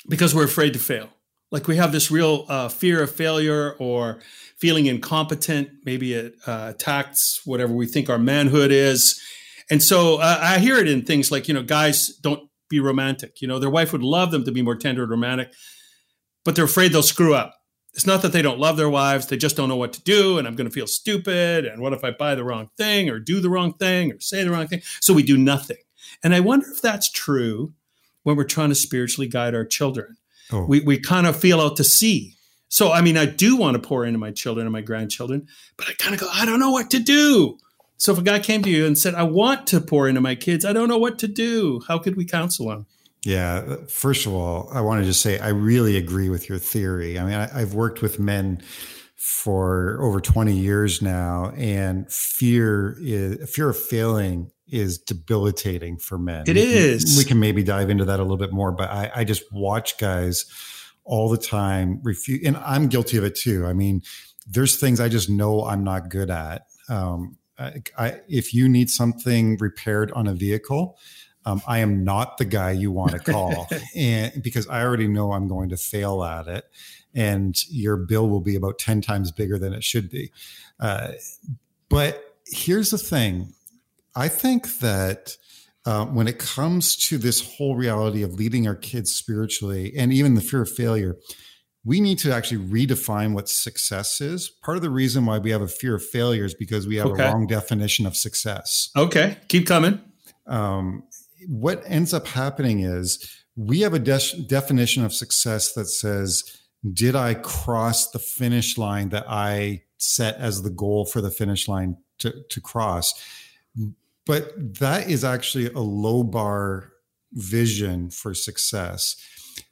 because 0.09 0.35
we're 0.35 0.45
afraid 0.45 0.73
to 0.73 0.79
fail. 0.79 1.09
Like 1.51 1.67
we 1.67 1.75
have 1.75 1.91
this 1.91 2.09
real 2.09 2.45
uh, 2.47 2.69
fear 2.69 3.03
of 3.03 3.11
failure 3.13 3.75
or 3.77 4.21
feeling 4.57 4.85
incompetent. 4.85 5.69
Maybe 5.85 6.13
it 6.13 6.35
uh, 6.47 6.71
attacks 6.73 7.41
whatever 7.45 7.73
we 7.73 7.87
think 7.87 8.09
our 8.09 8.17
manhood 8.17 8.71
is. 8.71 9.21
And 9.69 9.83
so 9.83 10.17
uh, 10.17 10.39
I 10.41 10.59
hear 10.59 10.77
it 10.77 10.87
in 10.87 11.03
things 11.03 11.31
like, 11.31 11.47
you 11.47 11.53
know, 11.53 11.63
guys 11.63 12.07
don't 12.21 12.49
be 12.69 12.79
romantic. 12.79 13.41
You 13.41 13.47
know, 13.47 13.59
their 13.59 13.69
wife 13.69 13.91
would 13.91 14.03
love 14.03 14.31
them 14.31 14.45
to 14.45 14.51
be 14.51 14.61
more 14.61 14.75
tender 14.75 15.03
and 15.03 15.11
romantic, 15.11 15.53
but 16.45 16.55
they're 16.55 16.65
afraid 16.65 16.93
they'll 16.93 17.03
screw 17.03 17.35
up. 17.35 17.55
It's 17.93 18.07
not 18.07 18.21
that 18.21 18.31
they 18.31 18.41
don't 18.41 18.59
love 18.59 18.77
their 18.77 18.89
wives, 18.89 19.27
they 19.27 19.35
just 19.35 19.57
don't 19.57 19.67
know 19.67 19.75
what 19.75 19.91
to 19.93 20.03
do. 20.03 20.37
And 20.37 20.47
I'm 20.47 20.55
going 20.55 20.69
to 20.69 20.73
feel 20.73 20.87
stupid. 20.87 21.65
And 21.65 21.81
what 21.81 21.91
if 21.91 22.05
I 22.05 22.11
buy 22.11 22.35
the 22.35 22.45
wrong 22.45 22.69
thing 22.77 23.09
or 23.09 23.19
do 23.19 23.41
the 23.41 23.49
wrong 23.49 23.73
thing 23.73 24.13
or 24.13 24.19
say 24.21 24.43
the 24.43 24.51
wrong 24.51 24.67
thing? 24.67 24.81
So 25.01 25.13
we 25.13 25.23
do 25.23 25.37
nothing. 25.37 25.77
And 26.23 26.33
I 26.33 26.39
wonder 26.39 26.67
if 26.71 26.81
that's 26.81 27.11
true 27.11 27.73
when 28.23 28.37
we're 28.37 28.45
trying 28.45 28.69
to 28.69 28.75
spiritually 28.75 29.27
guide 29.27 29.53
our 29.53 29.65
children. 29.65 30.15
Oh. 30.51 30.65
We, 30.65 30.81
we 30.81 30.99
kind 30.99 31.27
of 31.27 31.35
feel 31.39 31.61
out 31.61 31.77
to 31.77 31.83
sea 31.83 32.35
so, 32.71 32.93
I 32.93 33.01
mean, 33.01 33.17
I 33.17 33.25
do 33.25 33.57
want 33.57 33.75
to 33.75 33.85
pour 33.85 34.05
into 34.05 34.17
my 34.17 34.31
children 34.31 34.65
and 34.65 34.71
my 34.71 34.79
grandchildren, 34.79 35.45
but 35.75 35.89
I 35.89 35.93
kind 35.93 36.15
of 36.15 36.21
go, 36.21 36.29
I 36.31 36.45
don't 36.45 36.61
know 36.61 36.71
what 36.71 36.89
to 36.91 36.99
do. 36.99 37.57
So, 37.97 38.13
if 38.13 38.17
a 38.17 38.21
guy 38.21 38.39
came 38.39 38.63
to 38.63 38.69
you 38.69 38.85
and 38.85 38.97
said, 38.97 39.13
I 39.13 39.23
want 39.23 39.67
to 39.67 39.81
pour 39.81 40.07
into 40.07 40.21
my 40.21 40.35
kids, 40.35 40.63
I 40.63 40.71
don't 40.71 40.87
know 40.87 40.97
what 40.97 41.19
to 41.19 41.27
do, 41.27 41.81
how 41.89 41.99
could 41.99 42.15
we 42.15 42.23
counsel 42.23 42.71
him? 42.71 42.85
Yeah. 43.25 43.75
First 43.89 44.25
of 44.25 44.33
all, 44.33 44.69
I 44.71 44.79
want 44.79 45.01
to 45.01 45.05
just 45.05 45.21
say 45.21 45.37
I 45.37 45.49
really 45.49 45.97
agree 45.97 46.29
with 46.29 46.47
your 46.47 46.57
theory. 46.57 47.19
I 47.19 47.25
mean, 47.25 47.33
I, 47.33 47.59
have 47.59 47.73
worked 47.73 48.01
with 48.01 48.19
men 48.19 48.63
for 49.17 50.01
over 50.01 50.21
20 50.21 50.53
years 50.53 51.01
now, 51.01 51.51
and 51.57 52.09
fear 52.09 52.95
is 53.01 53.53
fear 53.53 53.67
of 53.69 53.77
failing 53.77 54.49
is 54.71 54.97
debilitating 54.97 55.97
for 55.97 56.17
men. 56.17 56.43
It 56.47 56.57
is. 56.57 57.17
We 57.17 57.25
can 57.25 57.39
maybe 57.39 57.63
dive 57.63 57.89
into 57.89 58.05
that 58.05 58.19
a 58.19 58.23
little 58.23 58.37
bit 58.37 58.53
more, 58.53 58.71
but 58.71 58.89
I, 58.89 59.11
I 59.15 59.23
just 59.23 59.43
watch 59.51 59.97
guys 59.97 60.45
all 61.03 61.29
the 61.29 61.37
time 61.37 61.99
refuse 62.03 62.45
and 62.45 62.55
i'm 62.57 62.87
guilty 62.87 63.17
of 63.17 63.23
it 63.23 63.33
too 63.33 63.65
i 63.65 63.73
mean 63.73 64.03
there's 64.47 64.79
things 64.79 64.99
i 64.99 65.09
just 65.09 65.31
know 65.31 65.65
i'm 65.65 65.83
not 65.83 66.09
good 66.09 66.29
at 66.29 66.67
um, 66.91 67.37
I, 67.57 67.81
I, 67.97 68.21
if 68.27 68.53
you 68.53 68.67
need 68.67 68.89
something 68.89 69.57
repaired 69.57 70.11
on 70.11 70.27
a 70.27 70.33
vehicle, 70.33 70.97
um, 71.45 71.61
I 71.67 71.79
am 71.79 72.03
not 72.03 72.37
the 72.37 72.45
guy 72.45 72.71
you 72.71 72.91
want 72.91 73.11
to 73.11 73.19
call, 73.31 73.67
and 73.95 74.43
because 74.43 74.67
I 74.67 74.83
already 74.83 75.07
know 75.07 75.31
I'm 75.31 75.47
going 75.47 75.69
to 75.69 75.77
fail 75.77 76.23
at 76.23 76.47
it, 76.47 76.65
and 77.13 77.55
your 77.69 77.97
bill 77.97 78.29
will 78.29 78.41
be 78.41 78.55
about 78.55 78.77
ten 78.77 79.01
times 79.01 79.31
bigger 79.31 79.57
than 79.57 79.73
it 79.73 79.83
should 79.83 80.09
be. 80.09 80.31
Uh, 80.79 81.13
but 81.89 82.35
here's 82.45 82.91
the 82.91 82.97
thing: 82.97 83.53
I 84.15 84.27
think 84.27 84.79
that 84.79 85.37
uh, 85.85 86.05
when 86.05 86.27
it 86.27 86.37
comes 86.37 86.95
to 86.95 87.17
this 87.17 87.55
whole 87.55 87.75
reality 87.75 88.23
of 88.23 88.35
leading 88.35 88.67
our 88.67 88.75
kids 88.75 89.15
spiritually, 89.15 89.93
and 89.97 90.13
even 90.13 90.35
the 90.35 90.41
fear 90.41 90.61
of 90.61 90.69
failure, 90.69 91.17
we 91.83 91.99
need 91.99 92.19
to 92.19 92.33
actually 92.33 92.63
redefine 92.63 93.33
what 93.33 93.49
success 93.49 94.21
is. 94.21 94.49
Part 94.49 94.77
of 94.77 94.83
the 94.83 94.91
reason 94.91 95.25
why 95.25 95.39
we 95.39 95.49
have 95.51 95.61
a 95.61 95.67
fear 95.67 95.95
of 95.95 96.05
failure 96.05 96.45
is 96.45 96.53
because 96.53 96.85
we 96.85 96.97
have 96.97 97.07
okay. 97.07 97.23
a 97.23 97.31
wrong 97.31 97.47
definition 97.47 98.05
of 98.05 98.15
success. 98.15 98.89
Okay, 98.95 99.37
keep 99.47 99.65
coming. 99.65 99.99
Um, 100.45 101.03
what 101.47 101.81
ends 101.85 102.13
up 102.13 102.27
happening 102.27 102.81
is 102.81 103.27
we 103.55 103.81
have 103.81 103.93
a 103.93 103.99
de- 103.99 104.41
definition 104.47 105.03
of 105.03 105.13
success 105.13 105.73
that 105.73 105.85
says, 105.85 106.43
Did 106.93 107.15
I 107.15 107.33
cross 107.33 108.11
the 108.11 108.19
finish 108.19 108.77
line 108.77 109.09
that 109.09 109.25
I 109.27 109.83
set 109.97 110.35
as 110.35 110.61
the 110.61 110.69
goal 110.69 111.05
for 111.05 111.21
the 111.21 111.31
finish 111.31 111.67
line 111.67 111.97
to, 112.19 112.33
to 112.49 112.61
cross? 112.61 113.13
But 114.25 114.79
that 114.79 115.09
is 115.09 115.23
actually 115.23 115.67
a 115.67 115.79
low 115.79 116.23
bar 116.23 116.91
vision 117.33 118.09
for 118.09 118.33
success 118.33 119.15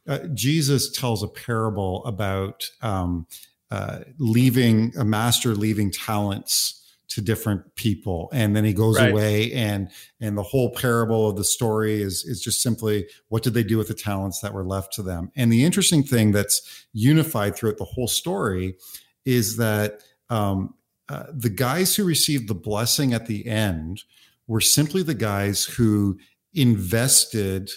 uh, 0.08 0.20
Jesus 0.34 0.92
tells 0.92 1.24
a 1.24 1.28
parable 1.28 2.04
about 2.06 2.68
um, 2.82 3.28
uh, 3.72 4.00
leaving 4.18 4.92
a 4.98 5.06
master 5.06 5.54
leaving 5.54 5.92
talents 5.92 6.76
to 7.10 7.22
different 7.22 7.76
people 7.76 8.30
and 8.32 8.56
then 8.56 8.64
he 8.64 8.74
goes 8.74 8.98
right. 8.98 9.12
away 9.12 9.52
and 9.54 9.90
and 10.22 10.38
the 10.38 10.44
whole 10.44 10.72
parable 10.72 11.28
of 11.28 11.38
the 11.38 11.44
story 11.44 12.02
is 12.02 12.24
is 12.24 12.40
just 12.40 12.62
simply 12.62 13.08
what 13.30 13.42
did 13.42 13.56
they 13.56 13.64
do 13.64 13.80
with 13.80 13.88
the 13.88 13.96
talents 13.96 14.42
that 14.42 14.54
were 14.54 14.64
left 14.64 14.94
to 14.94 15.02
them 15.02 15.32
and 15.36 15.52
the 15.52 15.66
interesting 15.66 16.04
thing 16.04 16.32
that's 16.32 16.86
unified 16.94 17.56
throughout 17.56 17.78
the 17.78 17.84
whole 17.84 18.08
story 18.08 18.76
is 19.26 19.58
that 19.58 20.02
um, 20.30 20.76
uh, 21.10 21.24
the 21.34 21.50
guys 21.50 21.96
who 21.96 22.04
received 22.04 22.48
the 22.48 22.54
blessing 22.54 23.12
at 23.12 23.26
the 23.26 23.48
end 23.48 24.04
were 24.50 24.60
simply 24.60 25.04
the 25.04 25.14
guys 25.14 25.64
who 25.64 26.18
invested 26.54 27.70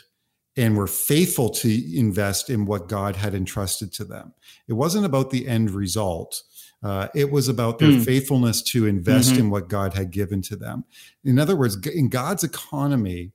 and 0.57 0.77
were 0.77 0.87
faithful 0.87 1.51
to 1.51 1.99
invest 1.99 2.49
in 2.49 2.65
what 2.65 2.89
God 2.89 3.15
had 3.15 3.35
entrusted 3.35 3.93
to 3.93 4.05
them. 4.05 4.33
It 4.67 4.73
wasn't 4.73 5.05
about 5.05 5.31
the 5.31 5.47
end 5.47 5.71
result. 5.71 6.43
Uh, 6.83 7.09
it 7.15 7.31
was 7.31 7.47
about 7.49 7.79
their 7.79 7.91
mm. 7.91 8.05
faithfulness 8.05 8.63
to 8.63 8.87
invest 8.87 9.33
mm-hmm. 9.33 9.41
in 9.41 9.51
what 9.51 9.69
God 9.69 9.95
had 9.95 10.11
given 10.11 10.41
to 10.43 10.57
them. 10.57 10.85
In 11.23 11.39
other 11.39 11.55
words, 11.55 11.77
in 11.87 12.09
God's 12.09 12.43
economy, 12.43 13.33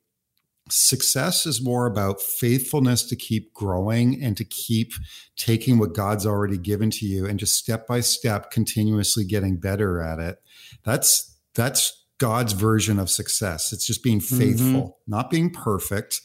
success 0.70 1.46
is 1.46 1.64
more 1.64 1.86
about 1.86 2.20
faithfulness 2.20 3.08
to 3.08 3.16
keep 3.16 3.54
growing 3.54 4.22
and 4.22 4.36
to 4.36 4.44
keep 4.44 4.94
taking 5.38 5.78
what 5.78 5.94
God's 5.94 6.26
already 6.26 6.58
given 6.58 6.90
to 6.90 7.06
you 7.06 7.26
and 7.26 7.40
just 7.40 7.56
step 7.56 7.88
by 7.88 8.02
step 8.02 8.50
continuously 8.50 9.24
getting 9.24 9.58
better 9.58 10.02
at 10.02 10.20
it. 10.20 10.40
That's 10.84 11.38
that's 11.54 12.04
God's 12.18 12.54
version 12.54 13.00
of 13.00 13.10
success. 13.10 13.72
It's 13.72 13.86
just 13.86 14.04
being 14.04 14.20
mm-hmm. 14.20 14.38
faithful, 14.38 14.82
mm-hmm. 14.82 15.12
not 15.12 15.30
being 15.30 15.50
perfect, 15.50 16.22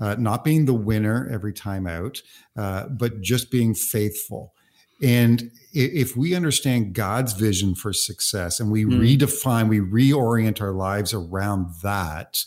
uh, 0.00 0.16
not 0.18 0.44
being 0.44 0.64
the 0.64 0.74
winner 0.74 1.28
every 1.30 1.52
time 1.52 1.86
out, 1.86 2.22
uh, 2.56 2.88
but 2.88 3.20
just 3.20 3.50
being 3.50 3.74
faithful. 3.74 4.52
And 5.02 5.50
if 5.72 6.16
we 6.16 6.34
understand 6.34 6.94
God's 6.94 7.32
vision 7.32 7.74
for 7.74 7.92
success 7.92 8.60
and 8.60 8.70
we 8.70 8.84
mm. 8.84 8.98
redefine, 8.98 9.68
we 9.68 9.80
reorient 9.80 10.60
our 10.60 10.72
lives 10.72 11.12
around 11.12 11.66
that, 11.82 12.38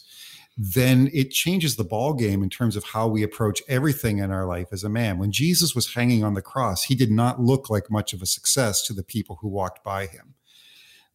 then 0.57 1.09
it 1.13 1.29
changes 1.29 1.75
the 1.75 1.83
ball 1.83 2.13
game 2.13 2.41
in 2.41 2.49
terms 2.49 2.75
of 2.75 2.83
how 2.83 3.07
we 3.07 3.21
approach 3.21 3.61
everything 3.67 4.17
in 4.17 4.31
our 4.31 4.47
life 4.47 4.69
as 4.71 4.83
a 4.83 4.89
man. 4.89 5.19
When 5.19 5.31
Jesus 5.31 5.75
was 5.75 5.93
hanging 5.93 6.23
on 6.23 6.33
the 6.33 6.41
cross, 6.41 6.85
he 6.85 6.95
did 6.95 7.11
not 7.11 7.39
look 7.39 7.69
like 7.69 7.91
much 7.91 8.11
of 8.11 8.23
a 8.23 8.25
success 8.25 8.81
to 8.87 8.93
the 8.93 9.03
people 9.03 9.37
who 9.41 9.49
walked 9.49 9.83
by 9.83 10.07
him. 10.07 10.33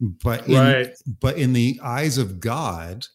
But 0.02 0.48
in, 0.48 0.56
right. 0.56 0.90
but 1.20 1.38
in 1.38 1.52
the 1.52 1.78
eyes 1.80 2.18
of 2.18 2.40
God, 2.40 3.06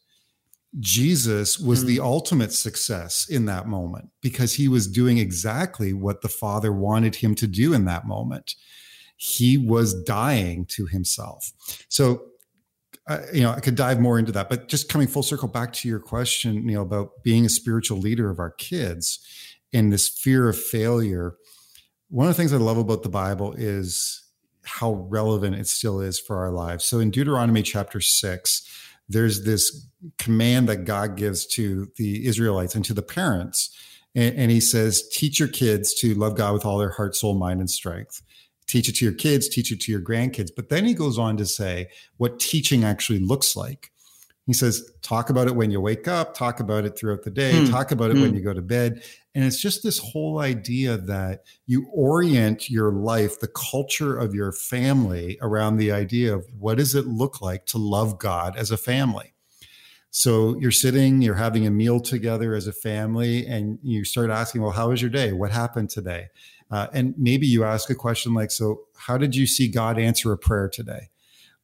Jesus 0.79 1.59
was 1.59 1.83
mm. 1.83 1.87
the 1.87 1.99
ultimate 1.99 2.53
success 2.53 3.27
in 3.27 3.45
that 3.45 3.67
moment 3.67 4.09
because 4.21 4.53
he 4.53 4.69
was 4.69 4.87
doing 4.87 5.17
exactly 5.17 5.91
what 5.91 6.21
the 6.21 6.29
Father 6.29 6.71
wanted 6.71 7.15
him 7.15 7.35
to 7.35 7.47
do 7.47 7.73
in 7.73 7.83
that 7.85 8.07
moment. 8.07 8.55
He 9.17 9.57
was 9.57 10.01
dying 10.03 10.65
to 10.67 10.85
himself. 10.85 11.51
So, 11.89 12.23
uh, 13.07 13.19
you 13.33 13.41
know, 13.41 13.51
I 13.51 13.59
could 13.59 13.75
dive 13.75 13.99
more 13.99 14.17
into 14.17 14.31
that, 14.33 14.47
but 14.47 14.69
just 14.69 14.87
coming 14.87 15.07
full 15.07 15.23
circle 15.23 15.49
back 15.49 15.73
to 15.73 15.89
your 15.89 15.99
question, 15.99 16.65
Neil, 16.65 16.83
about 16.83 17.23
being 17.23 17.45
a 17.45 17.49
spiritual 17.49 17.97
leader 17.97 18.29
of 18.29 18.39
our 18.39 18.51
kids 18.51 19.19
and 19.73 19.91
this 19.91 20.07
fear 20.07 20.47
of 20.47 20.57
failure. 20.57 21.35
One 22.09 22.27
of 22.27 22.35
the 22.35 22.41
things 22.41 22.53
I 22.53 22.57
love 22.57 22.77
about 22.77 23.03
the 23.03 23.09
Bible 23.09 23.53
is 23.57 24.23
how 24.67 25.07
relevant 25.09 25.55
it 25.55 25.67
still 25.67 26.01
is 26.01 26.19
for 26.19 26.37
our 26.37 26.51
lives. 26.51 26.85
So 26.85 26.99
in 26.99 27.09
Deuteronomy 27.09 27.63
chapter 27.63 28.01
six, 28.01 28.67
there's 29.09 29.45
this 29.45 29.87
command 30.17 30.67
that 30.67 30.85
God 30.85 31.15
gives 31.15 31.45
to 31.47 31.89
the 31.95 32.27
Israelites 32.27 32.75
and 32.75 32.83
to 32.85 32.93
the 32.93 33.01
parents. 33.01 33.75
And, 34.13 34.35
and, 34.35 34.51
he 34.51 34.59
says, 34.59 35.07
teach 35.09 35.39
your 35.39 35.47
kids 35.47 35.93
to 35.95 36.13
love 36.15 36.35
God 36.35 36.53
with 36.53 36.65
all 36.65 36.77
their 36.77 36.89
heart, 36.89 37.15
soul, 37.15 37.35
mind, 37.35 37.59
and 37.59 37.69
strength. 37.69 38.21
Teach 38.65 38.89
it 38.89 38.95
to 38.97 39.05
your 39.05 39.13
kids, 39.13 39.47
teach 39.47 39.71
it 39.71 39.79
to 39.81 39.91
your 39.91 40.01
grandkids. 40.01 40.49
But 40.53 40.69
then 40.69 40.83
he 40.85 40.93
goes 40.93 41.17
on 41.17 41.37
to 41.37 41.45
say 41.45 41.87
what 42.17 42.39
teaching 42.39 42.83
actually 42.83 43.19
looks 43.19 43.55
like. 43.55 43.91
He 44.47 44.53
says, 44.53 44.89
talk 45.01 45.29
about 45.29 45.47
it 45.47 45.55
when 45.55 45.71
you 45.71 45.81
wake 45.81 46.07
up, 46.07 46.33
talk 46.33 46.61
about 46.61 46.85
it 46.85 46.97
throughout 46.97 47.23
the 47.23 47.29
day, 47.29 47.51
mm. 47.51 47.69
talk 47.69 47.91
about 47.91 48.11
it 48.11 48.15
mm. 48.15 48.21
when 48.21 48.29
hmm. 48.29 48.37
you 48.37 48.41
go 48.41 48.53
to 48.53 48.61
bed. 48.61 49.03
And 49.35 49.43
it's 49.43 49.61
just 49.61 49.83
this 49.83 49.99
whole 49.99 50.39
idea 50.39 50.97
that 50.97 51.43
you 51.65 51.87
orient 51.93 52.69
your 52.69 52.91
life, 52.91 53.41
the 53.41 53.49
culture 53.49 54.17
of 54.17 54.33
your 54.33 54.53
family 54.53 55.37
around 55.41 55.77
the 55.77 55.91
idea 55.91 56.33
of 56.33 56.47
what 56.57 56.77
does 56.77 56.95
it 56.95 57.05
look 57.05 57.41
like 57.41 57.65
to 57.67 57.77
love 57.77 58.17
God 58.17 58.55
as 58.55 58.71
a 58.71 58.77
family? 58.77 59.33
So 60.11 60.57
you're 60.57 60.71
sitting, 60.71 61.21
you're 61.21 61.35
having 61.35 61.67
a 61.67 61.69
meal 61.69 61.99
together 61.99 62.55
as 62.55 62.67
a 62.67 62.73
family, 62.73 63.45
and 63.45 63.77
you 63.83 64.05
start 64.05 64.29
asking, 64.29 64.61
well, 64.61 64.71
how 64.71 64.89
was 64.89 65.01
your 65.01 65.11
day? 65.11 65.33
What 65.33 65.51
happened 65.51 65.89
today? 65.89 66.29
Uh, 66.71 66.87
and 66.93 67.13
maybe 67.17 67.47
you 67.47 67.65
ask 67.65 67.89
a 67.89 67.95
question 67.95 68.33
like, 68.33 68.51
so 68.51 68.85
how 68.95 69.17
did 69.17 69.35
you 69.35 69.45
see 69.45 69.67
God 69.67 69.99
answer 69.99 70.31
a 70.31 70.37
prayer 70.37 70.69
today? 70.69 71.09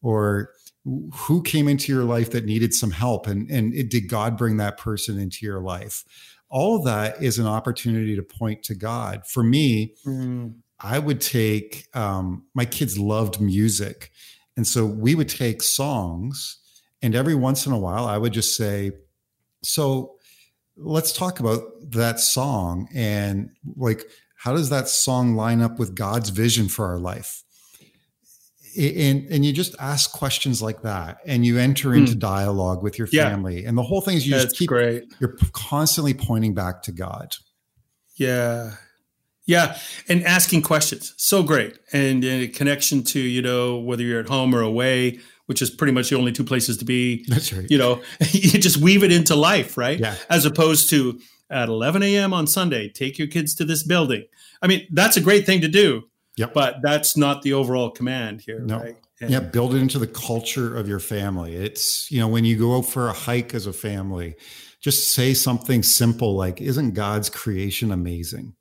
Or 0.02 0.52
who 0.86 1.42
came 1.42 1.68
into 1.68 1.92
your 1.92 2.04
life 2.04 2.32
that 2.32 2.46
needed 2.46 2.74
some 2.74 2.92
help? 2.92 3.28
And 3.28 3.50
and 3.50 3.74
it, 3.74 3.90
did 3.90 4.10
god 4.10 4.38
bring 4.38 4.58
that 4.58 4.78
person 4.78 5.20
into 5.20 5.46
your 5.46 5.60
life? 5.60 6.04
All 6.50 6.78
of 6.78 6.86
that 6.86 7.22
is 7.22 7.40
an 7.40 7.48
opportunity 7.48 8.16
to 8.16 8.24
point 8.24 8.64
to 8.64 8.76
god. 8.76 9.26
For 9.28 9.44
me 9.44 9.96
mm. 10.06 10.54
i 10.80 11.00
would 11.00 11.22
take 11.22 11.88
um, 11.94 12.46
my 12.54 12.66
kids 12.66 12.98
loved 12.98 13.40
music. 13.42 14.12
And 14.56 14.68
so 14.68 14.86
we 14.86 15.16
would 15.16 15.30
take 15.30 15.64
songs 15.64 16.60
and 17.04 17.14
every 17.14 17.36
once 17.36 17.68
in 17.68 17.74
a 17.74 17.78
while 17.78 18.06
i 18.06 18.18
would 18.18 18.34
just 18.34 18.56
say 18.56 18.92
so 19.62 20.16
let's 20.76 21.12
talk 21.12 21.40
about 21.40 21.62
that 21.82 22.20
song 22.20 22.88
and 22.96 23.52
like 23.76 24.06
how 24.38 24.54
does 24.54 24.70
that 24.70 24.88
song 24.88 25.36
line 25.36 25.62
up 25.62 25.78
with 25.78 25.94
god's 25.94 26.30
vision 26.30 26.68
for 26.68 26.88
our 26.88 26.98
life 26.98 27.43
and 28.78 29.28
and 29.30 29.46
you 29.46 29.54
just 29.54 29.76
ask 29.80 30.12
questions 30.12 30.62
like 30.62 30.82
that 30.82 31.18
and 31.26 31.46
you 31.46 31.58
enter 31.58 31.94
into 31.94 32.14
mm. 32.14 32.20
dialogue 32.20 32.84
with 32.84 32.98
your 32.98 33.08
family 33.08 33.62
yeah. 33.62 33.70
and 33.70 33.78
the 33.78 33.84
whole 33.84 34.02
thing 34.02 34.18
is 34.18 34.26
you 34.26 34.34
That's 34.34 34.46
just 34.46 34.58
keep 34.58 34.70
great 34.70 35.04
you're 35.20 35.38
constantly 35.52 36.14
pointing 36.14 36.54
back 36.54 36.82
to 36.84 36.92
god 36.92 37.34
yeah 38.16 38.72
yeah 39.46 39.78
and 40.08 40.24
asking 40.26 40.62
questions 40.62 41.14
so 41.18 41.44
great 41.44 41.78
and, 41.92 42.24
and 42.24 42.44
a 42.44 42.48
connection 42.48 43.04
to 43.04 43.20
you 43.20 43.42
know 43.42 43.80
whether 43.80 44.04
you're 44.04 44.20
at 44.20 44.28
home 44.28 44.56
or 44.56 44.62
away 44.62 45.20
which 45.46 45.62
is 45.62 45.70
pretty 45.70 45.94
much 45.94 46.10
the 46.10 46.18
only 46.18 46.32
two 46.32 46.44
places 46.44 46.78
to 46.78 46.86
be 46.86 47.26
that's 47.28 47.52
right 47.54 47.68
you 47.70 47.78
know 47.78 48.02
you 48.32 48.60
just 48.60 48.78
weave 48.78 49.04
it 49.04 49.12
into 49.12 49.36
life 49.36 49.78
right 49.78 50.00
yeah. 50.00 50.16
as 50.30 50.46
opposed 50.46 50.90
to 50.90 51.20
at 51.50 51.70
11 51.70 52.02
a.m 52.04 52.34
on 52.34 52.48
sunday 52.48 52.90
take 52.90 53.20
your 53.20 53.28
kids 53.28 53.54
to 53.54 53.66
this 53.66 53.84
building 53.84 54.26
i 54.62 54.68
mean 54.68 54.88
that's 54.92 55.18
a 55.18 55.22
great 55.22 55.46
thing 55.46 55.62
to 55.62 55.68
do 55.68 56.04
Yep. 56.38 56.54
But 56.54 56.76
that's 56.82 57.16
not 57.16 57.42
the 57.44 57.54
overall 57.54 57.92
command 57.92 58.42
here, 58.42 58.60
no. 58.60 58.80
right? 58.80 58.96
And 59.22 59.30
yeah, 59.30 59.40
build 59.40 59.76
it 59.76 59.78
into 59.78 60.00
the 60.00 60.08
culture 60.08 60.76
of 60.76 60.88
your 60.88 61.00
family. 61.00 61.56
It's, 61.56 62.12
you 62.12 62.20
know, 62.20 62.28
when 62.28 62.44
you 62.44 62.58
go 62.58 62.82
for 62.82 63.08
a 63.08 63.14
hike 63.14 63.54
as 63.54 63.68
a 63.68 63.74
family, 63.74 64.36
just 64.82 65.14
say 65.14 65.34
something 65.34 65.84
simple 65.84 66.36
like, 66.36 66.60
Isn't 66.60 66.94
God's 66.94 67.30
creation 67.30 67.92
amazing? 67.92 68.54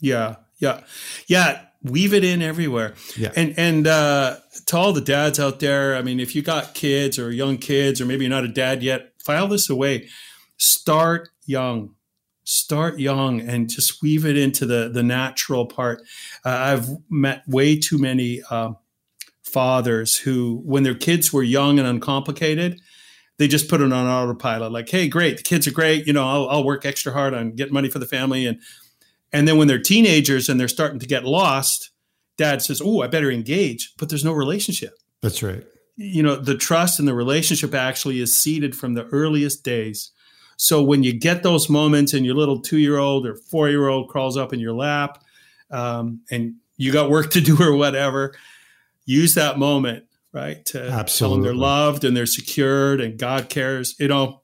Yeah, 0.00 0.36
yeah. 0.58 0.82
Yeah. 1.26 1.62
Weave 1.82 2.14
it 2.14 2.24
in 2.24 2.42
everywhere. 2.42 2.94
Yeah. 3.16 3.32
And 3.36 3.54
and 3.58 3.86
uh 3.86 4.36
to 4.66 4.76
all 4.76 4.92
the 4.92 5.00
dads 5.00 5.40
out 5.40 5.60
there, 5.60 5.96
I 5.96 6.02
mean, 6.02 6.20
if 6.20 6.34
you 6.34 6.42
got 6.42 6.74
kids 6.74 7.18
or 7.18 7.30
young 7.30 7.58
kids, 7.58 8.00
or 8.00 8.06
maybe 8.06 8.24
you're 8.24 8.30
not 8.30 8.44
a 8.44 8.48
dad 8.48 8.82
yet, 8.82 9.12
file 9.24 9.48
this 9.48 9.68
away. 9.68 10.08
Start 10.56 11.30
young 11.46 11.93
start 12.44 12.98
young 12.98 13.40
and 13.40 13.68
just 13.68 14.02
weave 14.02 14.24
it 14.24 14.36
into 14.36 14.66
the 14.66 14.90
the 14.92 15.02
natural 15.02 15.66
part. 15.66 16.02
Uh, 16.44 16.50
I've 16.50 16.88
met 17.10 17.42
way 17.48 17.78
too 17.78 17.98
many 17.98 18.42
uh, 18.50 18.72
fathers 19.42 20.16
who, 20.16 20.60
when 20.64 20.82
their 20.82 20.94
kids 20.94 21.32
were 21.32 21.42
young 21.42 21.78
and 21.78 21.88
uncomplicated, 21.88 22.80
they 23.38 23.48
just 23.48 23.68
put 23.68 23.80
it 23.80 23.92
on 23.92 24.06
autopilot. 24.06 24.72
Like, 24.72 24.88
hey, 24.88 25.08
great, 25.08 25.38
the 25.38 25.42
kids 25.42 25.66
are 25.66 25.72
great. 25.72 26.06
You 26.06 26.12
know, 26.12 26.26
I'll, 26.26 26.48
I'll 26.48 26.64
work 26.64 26.84
extra 26.84 27.12
hard 27.12 27.34
on 27.34 27.52
getting 27.52 27.74
money 27.74 27.88
for 27.88 27.98
the 27.98 28.06
family, 28.06 28.46
and 28.46 28.60
and 29.32 29.48
then 29.48 29.56
when 29.56 29.66
they're 29.66 29.80
teenagers 29.80 30.48
and 30.48 30.60
they're 30.60 30.68
starting 30.68 31.00
to 31.00 31.06
get 31.06 31.24
lost, 31.24 31.90
dad 32.36 32.62
says, 32.62 32.82
"Oh, 32.84 33.02
I 33.02 33.06
better 33.06 33.30
engage," 33.30 33.92
but 33.98 34.08
there's 34.08 34.24
no 34.24 34.32
relationship. 34.32 34.94
That's 35.22 35.42
right. 35.42 35.64
You 35.96 36.22
know, 36.22 36.36
the 36.36 36.56
trust 36.56 36.98
and 36.98 37.06
the 37.06 37.14
relationship 37.14 37.74
actually 37.74 38.20
is 38.20 38.36
seeded 38.36 38.76
from 38.76 38.94
the 38.94 39.06
earliest 39.06 39.64
days. 39.64 40.10
So 40.56 40.82
when 40.82 41.02
you 41.02 41.12
get 41.12 41.42
those 41.42 41.68
moments 41.68 42.14
and 42.14 42.24
your 42.24 42.34
little 42.34 42.60
two 42.60 42.78
year 42.78 42.98
old 42.98 43.26
or 43.26 43.34
four 43.34 43.68
year 43.68 43.88
old 43.88 44.08
crawls 44.08 44.36
up 44.36 44.52
in 44.52 44.60
your 44.60 44.72
lap 44.72 45.22
um, 45.70 46.20
and 46.30 46.54
you 46.76 46.92
got 46.92 47.10
work 47.10 47.30
to 47.32 47.40
do 47.40 47.60
or 47.60 47.76
whatever, 47.76 48.34
use 49.04 49.34
that 49.34 49.58
moment, 49.58 50.04
right? 50.32 50.64
To 50.66 50.88
Absolutely. 50.88 51.18
tell 51.18 51.30
them 51.30 51.42
they're 51.42 51.54
loved 51.54 52.04
and 52.04 52.16
they're 52.16 52.26
secured 52.26 53.00
and 53.00 53.18
God 53.18 53.48
cares. 53.48 53.94
You 53.98 54.08
know, 54.08 54.42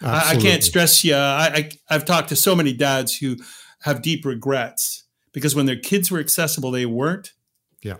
I, 0.00 0.32
I, 0.32 0.36
can't 0.36 0.62
stress 0.62 1.04
you. 1.04 1.14
I, 1.14 1.46
I, 1.54 1.70
I've 1.88 2.04
talked 2.04 2.28
to 2.28 2.36
so 2.36 2.54
many 2.54 2.72
dads 2.72 3.16
who 3.16 3.36
have 3.82 4.02
deep 4.02 4.24
regrets 4.24 5.04
because 5.32 5.54
when 5.54 5.66
their 5.66 5.76
kids 5.76 6.10
were 6.10 6.20
accessible, 6.20 6.70
they 6.70 6.86
weren't. 6.86 7.32
Yeah. 7.82 7.96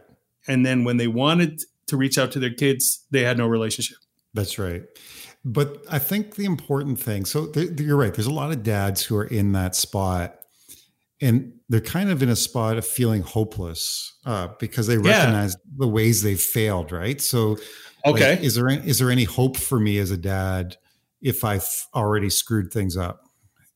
And 0.47 0.65
then 0.65 0.85
when 0.85 0.97
they 0.97 1.09
wanted 1.09 1.63
to 1.87 1.97
reach 1.97 2.19
out 2.19 2.33
to 2.33 2.39
their 2.39 2.53
kids, 2.53 3.05
they 3.11 3.23
had 3.23 3.39
no 3.39 3.47
relationship. 3.47 3.99
That's 4.33 4.59
right. 4.59 4.83
But 5.45 5.85
I 5.91 5.99
think 5.99 6.37
the 6.37 6.47
important 6.47 6.99
thing, 6.99 7.27
so 7.27 7.47
th- 7.47 7.79
you're 7.79 7.99
right, 7.99 8.15
there's 8.15 8.27
a 8.27 8.33
lot 8.33 8.51
of 8.51 8.63
dads 8.63 9.03
who 9.03 9.17
are 9.17 9.27
in 9.27 9.53
that 9.53 9.75
spot 9.75 10.41
and 11.21 11.53
they're 11.69 11.81
kind 11.81 12.11
of 12.11 12.23
in 12.23 12.29
a 12.29 12.37
spot 12.37 12.77
of 12.77 12.87
feeling 12.87 13.23
hopeless 13.23 14.19
uh, 14.27 14.49
because 14.59 14.87
they 14.87 14.99
recognize 14.99 15.55
yeah. 15.55 15.73
the 15.79 15.89
ways 15.89 16.23
they've 16.23 16.41
failed, 16.41 16.93
right? 16.93 17.21
So, 17.21 17.57
okay, 18.05 18.37
like, 18.37 18.41
is 18.41 18.55
there 18.55 18.69
is 18.69 18.99
there 18.99 19.11
any 19.11 19.25
hope 19.25 19.57
for 19.57 19.79
me 19.79 19.99
as 19.99 20.11
a 20.11 20.17
dad 20.17 20.77
if 21.23 21.45
I've 21.45 21.67
already 21.95 22.31
screwed 22.31 22.73
things 22.73 22.97
up? 22.97 23.23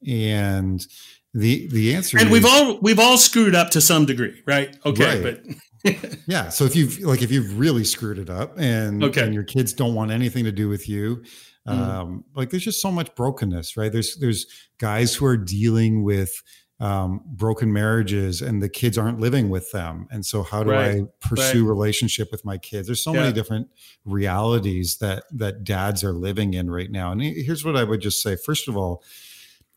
And 0.07 0.85
the 1.33 1.69
the 1.69 1.95
answer 1.95 2.19
and 2.19 2.27
is, 2.27 2.33
we've 2.33 2.45
all 2.45 2.79
we've 2.81 2.99
all 2.99 3.17
screwed 3.17 3.55
up 3.55 3.71
to 3.71 3.81
some 3.81 4.05
degree, 4.05 4.43
right? 4.47 4.77
Okay, 4.85 5.23
right. 5.23 5.41
but 5.85 6.21
yeah. 6.27 6.51
So 6.51 6.65
if 6.65 6.77
you've 6.77 6.99
like 7.01 7.23
if 7.23 7.31
you've 7.31 7.59
really 7.59 7.85
screwed 7.85 8.19
it 8.19 8.29
up 8.29 8.59
and 8.59 9.03
okay. 9.05 9.23
and 9.23 9.33
your 9.33 9.45
kids 9.45 9.73
don't 9.73 9.95
want 9.95 10.11
anything 10.11 10.45
to 10.45 10.53
do 10.53 10.69
with 10.69 10.89
you, 10.89 11.25
mm. 11.67 11.73
um, 11.73 12.25
like 12.35 12.51
there's 12.51 12.65
just 12.65 12.83
so 12.83 12.91
much 12.91 13.15
brokenness, 13.15 13.77
right? 13.77 13.93
There's 13.93 14.17
there's 14.17 14.47
guys 14.79 15.15
who 15.15 15.27
are 15.27 15.37
dealing 15.37 16.03
with 16.03 16.43
um, 16.81 17.23
broken 17.27 17.73
marriages 17.73 18.41
and 18.41 18.63
the 18.63 18.69
kids 18.69 18.97
aren't 18.97 19.19
living 19.19 19.49
with 19.49 19.71
them, 19.73 20.07
and 20.11 20.25
so 20.25 20.43
how 20.43 20.63
do 20.63 20.71
right. 20.71 21.03
I 21.03 21.27
pursue 21.27 21.65
right. 21.65 21.69
relationship 21.69 22.29
with 22.31 22.45
my 22.45 22.59
kids? 22.59 22.87
There's 22.87 23.03
so 23.03 23.13
yeah. 23.15 23.21
many 23.21 23.33
different 23.33 23.69
realities 24.05 24.99
that 24.99 25.25
that 25.33 25.65
dads 25.65 26.05
are 26.05 26.13
living 26.13 26.55
in 26.55 26.71
right 26.71 26.91
now. 26.91 27.13
And 27.13 27.23
here's 27.23 27.65
what 27.65 27.77
I 27.77 27.85
would 27.85 28.01
just 28.01 28.23
say: 28.23 28.37
first 28.37 28.69
of 28.69 28.77
all, 28.77 29.03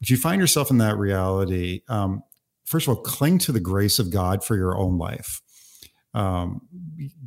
if 0.02 0.10
you 0.10 0.18
find 0.18 0.40
yourself 0.40 0.70
in 0.70 0.78
that 0.80 0.98
reality, 0.98 1.82
um, 1.88 2.24
first 2.66 2.88
of 2.88 2.96
all, 2.96 3.02
cling 3.02 3.38
to 3.40 3.52
the 3.52 3.60
grace 3.60 3.98
of 3.98 4.12
God 4.12 4.44
for 4.44 4.56
your 4.56 4.78
own 4.78 4.98
life 4.98 5.42
um, 6.14 6.62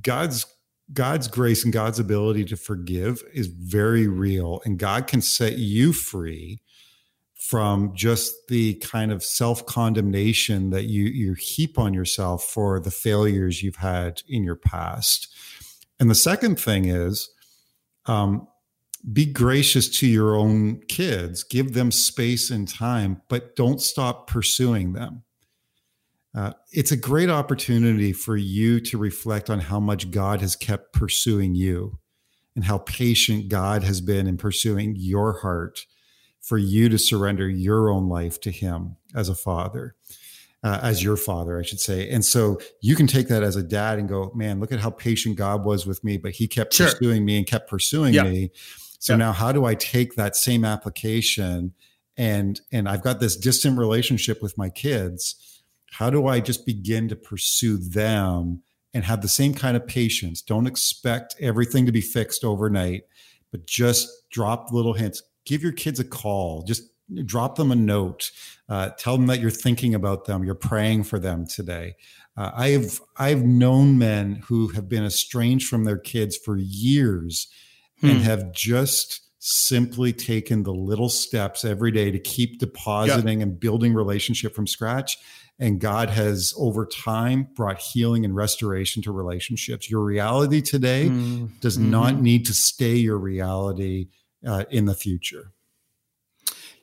God's 0.00 0.46
God's 0.92 1.28
grace 1.28 1.64
and 1.64 1.72
God's 1.72 1.98
ability 1.98 2.44
to 2.46 2.56
forgive 2.56 3.22
is 3.32 3.46
very 3.46 4.06
real, 4.06 4.60
and 4.64 4.78
God 4.78 5.06
can 5.06 5.22
set 5.22 5.58
you 5.58 5.92
free 5.92 6.60
from 7.34 7.94
just 7.94 8.34
the 8.48 8.74
kind 8.76 9.12
of 9.12 9.22
self 9.22 9.66
condemnation 9.66 10.70
that 10.70 10.84
you 10.84 11.04
you 11.04 11.34
heap 11.34 11.78
on 11.78 11.94
yourself 11.94 12.44
for 12.44 12.80
the 12.80 12.90
failures 12.90 13.62
you've 13.62 13.76
had 13.76 14.22
in 14.28 14.44
your 14.44 14.56
past. 14.56 15.28
And 15.98 16.10
the 16.10 16.14
second 16.14 16.58
thing 16.58 16.86
is, 16.86 17.30
um, 18.06 18.49
be 19.12 19.26
gracious 19.26 19.88
to 19.99 20.06
your 20.06 20.34
own 20.34 20.80
kids, 20.88 21.44
give 21.44 21.75
them 21.75 21.90
space 21.90 22.50
and 22.50 22.66
time, 22.66 23.20
but 23.28 23.54
don't 23.56 23.80
stop 23.80 24.26
pursuing 24.26 24.94
them. 24.94 25.23
Uh, 26.34 26.52
it's 26.73 26.90
a 26.90 26.97
great 26.97 27.30
opportunity 27.30 28.12
for 28.12 28.36
you 28.36 28.80
to 28.80 28.99
reflect 28.99 29.49
on 29.49 29.60
how 29.60 29.78
much 29.78 30.10
God 30.10 30.40
has 30.40 30.56
kept 30.56 30.92
pursuing 30.92 31.54
you 31.54 31.99
and 32.56 32.64
how 32.64 32.78
patient 32.78 33.49
God 33.49 33.84
has 33.84 34.00
been 34.00 34.26
in 34.26 34.36
pursuing 34.36 34.94
your 34.97 35.40
heart 35.40 35.86
for 36.40 36.58
you 36.58 36.88
to 36.88 36.99
surrender 36.99 37.49
your 37.49 37.88
own 37.88 38.08
life 38.08 38.40
to 38.40 38.50
Him 38.50 38.97
as 39.14 39.28
a 39.28 39.34
father, 39.34 39.94
uh, 40.62 40.80
as 40.82 41.02
your 41.02 41.16
father, 41.16 41.58
I 41.58 41.62
should 41.62 41.80
say. 41.80 42.08
And 42.10 42.25
so 42.25 42.60
you 42.80 42.97
can 42.97 43.06
take 43.06 43.28
that 43.28 43.42
as 43.42 43.56
a 43.56 43.62
dad 43.62 43.99
and 43.99 44.08
go, 44.08 44.32
man, 44.34 44.60
look 44.60 44.73
at 44.73 44.80
how 44.80 44.90
patient 44.90 45.36
God 45.36 45.64
was 45.64 45.86
with 45.86 46.02
me, 46.02 46.18
but 46.18 46.32
He 46.32 46.49
kept 46.49 46.75
sure. 46.75 46.88
pursuing 46.88 47.25
me 47.25 47.38
and 47.38 47.47
kept 47.47 47.70
pursuing 47.70 48.14
me. 48.14 48.50
So 48.99 49.16
now, 49.16 49.32
how 49.32 49.52
do 49.52 49.66
I 49.66 49.75
take 49.75 50.14
that 50.14 50.34
same 50.34 50.64
application 50.64 51.75
and 52.16 52.60
and 52.73 52.88
I've 52.88 53.02
got 53.02 53.20
this 53.20 53.36
distant 53.36 53.78
relationship 53.78 54.42
with 54.42 54.56
my 54.56 54.70
kids? 54.70 55.53
How 55.99 56.11
do 56.11 56.26
I 56.26 56.41
just 56.41 56.67
begin 56.67 57.09
to 57.09 57.15
pursue 57.15 57.76
them 57.76 58.63
and 58.93 59.04
have 59.04 59.23
the 59.23 59.28
same 59.28 59.54
kind 59.54 59.76
of 59.76 59.87
patience? 59.87 60.43
Don't 60.43 60.67
expect 60.67 61.37
everything 61.41 61.87
to 61.87 61.93
be 61.93 62.00
fixed 62.00 62.43
overnight, 62.43 63.04
but 63.52 63.65
just 63.67 64.09
drop 64.28 64.73
little 64.73 64.95
hints. 64.95 65.23
Give 65.47 65.63
your 65.63 65.71
kids 65.71 66.00
a 66.00 66.04
call. 66.04 66.63
Just 66.63 66.83
drop 67.25 67.54
them 67.54 67.71
a 67.71 67.76
note. 67.76 68.33
Uh, 68.69 68.91
tell 68.99 69.17
them 69.17 69.28
that 69.28 69.39
you're 69.39 69.50
thinking 69.50 69.95
about 69.95 70.25
them. 70.25 70.43
You're 70.43 70.57
praying 70.57 71.04
for 71.04 71.21
them 71.21 71.47
today. 71.47 71.95
Uh, 72.37 72.50
I've 72.52 73.00
I've 73.17 73.45
known 73.45 73.97
men 73.97 74.43
who 74.47 74.69
have 74.69 74.89
been 74.89 75.04
estranged 75.04 75.69
from 75.69 75.85
their 75.85 75.99
kids 75.99 76.37
for 76.37 76.57
years 76.57 77.47
hmm. 78.00 78.09
and 78.09 78.23
have 78.23 78.50
just 78.50 79.21
simply 79.39 80.13
taken 80.13 80.65
the 80.65 80.75
little 80.75 81.11
steps 81.11 81.65
every 81.65 81.93
day 81.93 82.11
to 82.11 82.19
keep 82.19 82.59
depositing 82.59 83.43
and 83.43 83.61
building 83.61 83.95
relationship 83.95 84.54
from 84.57 84.67
scratch 84.67 85.19
and 85.58 85.80
God 85.80 86.10
has 86.10 86.54
over 86.58 86.84
time 86.84 87.49
brought 87.54 87.78
healing 87.78 88.25
and 88.25 88.34
restoration 88.34 89.02
to 89.02 89.12
relationships. 89.12 89.88
Your 89.88 90.02
reality 90.02 90.60
today 90.60 91.06
mm-hmm. 91.08 91.47
does 91.60 91.78
not 91.78 92.21
need 92.21 92.47
to 92.47 92.54
stay 92.54 92.97
your 92.97 93.19
reality 93.19 94.08
uh, 94.47 94.64
in 94.71 94.86
the 94.86 94.95
future. 94.95 95.52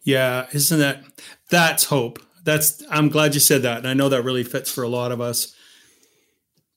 Yeah, 0.04 0.48
isn't 0.52 0.80
that 0.80 1.04
that's 1.50 1.86
hope? 1.86 2.20
That's 2.44 2.82
I'm 2.90 3.10
glad 3.10 3.34
you 3.34 3.40
said 3.40 3.62
that, 3.64 3.78
and 3.78 3.88
I 3.88 3.94
know 3.94 4.10
that 4.10 4.24
really 4.24 4.44
fits 4.44 4.72
for 4.72 4.84
a 4.84 4.90
lot 4.90 5.12
of 5.12 5.22
us. 5.22 5.56